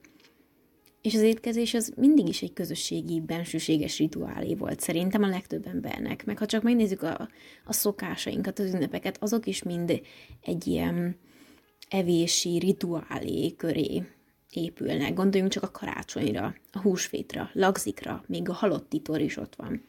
és 1.06 1.14
az 1.14 1.22
étkezés 1.22 1.74
az 1.74 1.94
mindig 1.96 2.28
is 2.28 2.42
egy 2.42 2.54
közösségi, 2.54 3.20
bensőséges 3.20 3.98
rituálé 3.98 4.56
volt 4.56 4.80
szerintem 4.80 5.24
a 5.24 5.28
legtöbb 5.28 5.68
embernek. 5.68 6.26
Meg 6.26 6.38
ha 6.38 6.46
csak 6.46 6.64
megnézzük 6.64 7.02
a, 7.02 7.30
a 7.66 7.74
szokásainkat, 7.74 8.60
az 8.60 8.74
ünnepeket, 8.74 9.18
azok 9.24 9.46
is 9.46 9.64
mind 9.64 10.02
egy 10.42 10.68
ilyen 10.68 11.16
evési 11.90 12.58
rituálé 12.58 13.56
köré 13.56 14.04
épülnek. 14.52 15.14
Gondoljunk 15.14 15.52
csak 15.52 15.64
a 15.64 15.72
karácsonyra, 15.72 16.56
a 16.72 16.80
húsvétra, 16.80 17.50
lagzikra, 17.54 18.24
még 18.28 18.50
a 18.50 18.54
halott 18.54 18.90
titor 18.90 19.22
is 19.22 19.38
ott 19.38 19.56
van. 19.56 19.84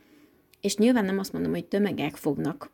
És 0.60 0.76
nyilván 0.76 1.04
nem 1.04 1.18
azt 1.18 1.32
mondom, 1.32 1.52
hogy 1.52 1.64
tömegek 1.64 2.16
fognak 2.16 2.70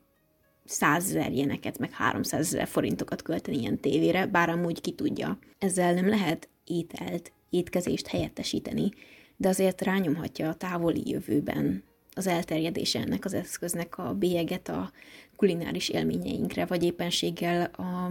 százezer 0.64 1.32
ilyeneket, 1.32 1.78
meg 1.78 1.90
háromszázezer 1.90 2.66
forintokat 2.66 3.22
költeni 3.22 3.58
ilyen 3.58 3.80
tévére, 3.80 4.26
bár 4.26 4.48
amúgy 4.48 4.80
ki 4.80 4.92
tudja. 4.92 5.38
Ezzel 5.58 5.94
nem 5.94 6.08
lehet 6.08 6.48
ételt, 6.64 7.32
étkezést 7.52 8.06
helyettesíteni, 8.06 8.90
de 9.36 9.48
azért 9.48 9.82
rányomhatja 9.82 10.48
a 10.48 10.54
távoli 10.54 11.02
jövőben 11.04 11.82
az 12.14 12.26
elterjedése 12.26 13.00
ennek 13.00 13.24
az 13.24 13.34
eszköznek 13.34 13.98
a 13.98 14.14
bélyeget 14.14 14.68
a 14.68 14.90
kulináris 15.36 15.88
élményeinkre, 15.88 16.64
vagy 16.64 16.82
éppenséggel 16.82 17.62
a 17.64 18.10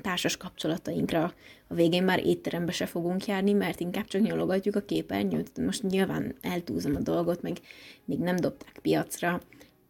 társas 0.00 0.36
kapcsolatainkra. 0.36 1.32
A 1.68 1.74
végén 1.74 2.02
már 2.04 2.26
étterembe 2.26 2.72
se 2.72 2.86
fogunk 2.86 3.26
járni, 3.26 3.52
mert 3.52 3.80
inkább 3.80 4.06
csak 4.06 4.22
nyalogatjuk 4.22 4.76
a 4.76 4.80
képernyőt. 4.80 5.58
Most 5.58 5.82
nyilván 5.82 6.34
eltúzom 6.40 6.94
a 6.96 7.00
dolgot, 7.00 7.42
meg 7.42 7.56
még 8.04 8.18
nem 8.18 8.36
dobták 8.36 8.78
piacra, 8.82 9.40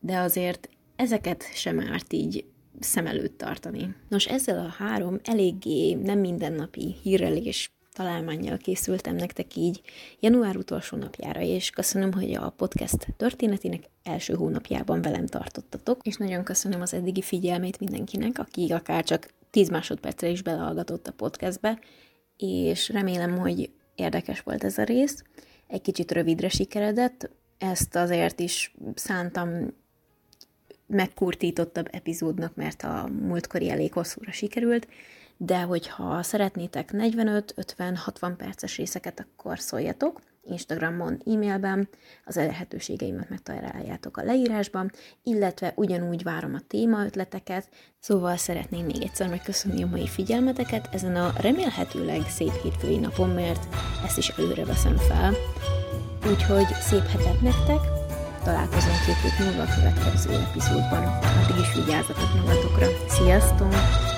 de 0.00 0.18
azért 0.18 0.68
ezeket 0.96 1.54
sem 1.54 1.80
árt 1.80 2.12
így 2.12 2.44
szem 2.80 3.06
előtt 3.06 3.38
tartani. 3.38 3.94
Nos, 4.08 4.26
ezzel 4.26 4.58
a 4.58 4.74
három 4.84 5.18
eléggé 5.22 5.94
nem 5.94 6.18
mindennapi 6.18 6.94
hírrelés 7.02 7.70
találmányjal 7.98 8.56
készültem 8.56 9.16
nektek 9.16 9.56
így 9.56 9.80
január 10.20 10.56
utolsó 10.56 10.96
napjára, 10.96 11.40
és 11.40 11.70
köszönöm, 11.70 12.12
hogy 12.12 12.34
a 12.34 12.50
podcast 12.50 13.06
történetének 13.16 13.82
első 14.02 14.34
hónapjában 14.34 15.02
velem 15.02 15.26
tartottatok, 15.26 16.00
és 16.02 16.16
nagyon 16.16 16.44
köszönöm 16.44 16.80
az 16.80 16.94
eddigi 16.94 17.22
figyelmét 17.22 17.80
mindenkinek, 17.80 18.38
aki 18.38 18.72
akár 18.72 19.04
csak 19.04 19.28
10 19.50 19.68
másodpercre 19.68 20.28
is 20.28 20.42
belehallgatott 20.42 21.06
a 21.06 21.12
podcastbe, 21.12 21.78
és 22.36 22.88
remélem, 22.88 23.38
hogy 23.38 23.70
érdekes 23.94 24.40
volt 24.40 24.64
ez 24.64 24.78
a 24.78 24.84
rész. 24.84 25.22
Egy 25.66 25.80
kicsit 25.80 26.12
rövidre 26.12 26.48
sikeredett, 26.48 27.30
ezt 27.58 27.96
azért 27.96 28.40
is 28.40 28.74
szántam 28.94 29.48
megkurtítottabb 30.86 31.88
epizódnak, 31.90 32.54
mert 32.54 32.82
a 32.82 33.08
múltkori 33.22 33.70
elég 33.70 33.92
hosszúra 33.92 34.32
sikerült, 34.32 34.88
de 35.40 35.60
hogyha 35.60 36.22
szeretnétek 36.22 36.92
45, 36.92 37.52
50, 37.56 37.96
60 37.96 38.36
perces 38.36 38.76
részeket, 38.76 39.20
akkor 39.20 39.58
szóljatok. 39.58 40.20
Instagramon, 40.50 41.22
e-mailben, 41.26 41.88
az 42.24 42.36
elérhetőségeimet 42.36 43.28
megtaláljátok 43.28 44.16
a 44.16 44.22
leírásban, 44.22 44.92
illetve 45.22 45.72
ugyanúgy 45.76 46.22
várom 46.22 46.54
a 46.54 46.60
téma 46.66 47.04
ötleteket, 47.04 47.68
szóval 47.98 48.36
szeretném 48.36 48.84
még 48.84 49.02
egyszer 49.02 49.28
megköszönni 49.28 49.82
a 49.82 49.86
mai 49.86 50.06
figyelmeteket 50.06 50.88
ezen 50.92 51.16
a 51.16 51.32
remélhetőleg 51.40 52.20
szép 52.28 52.52
hétfői 52.62 52.98
napon, 52.98 53.30
mert 53.30 53.74
ezt 54.04 54.18
is 54.18 54.28
előre 54.28 54.64
veszem 54.64 54.96
fel. 54.96 55.34
Úgyhogy 56.30 56.66
szép 56.80 57.06
hetet 57.06 57.40
nektek, 57.40 57.80
találkozunk 58.44 58.96
két 59.06 59.20
hét 59.22 59.46
múlva 59.46 59.62
a 59.62 59.74
következő 59.74 60.30
epizódban. 60.32 61.04
Addig 61.04 61.60
is 61.60 61.74
vigyázzatok 61.74 62.34
magatokra. 62.34 62.86
Sziasztok! 63.08 64.17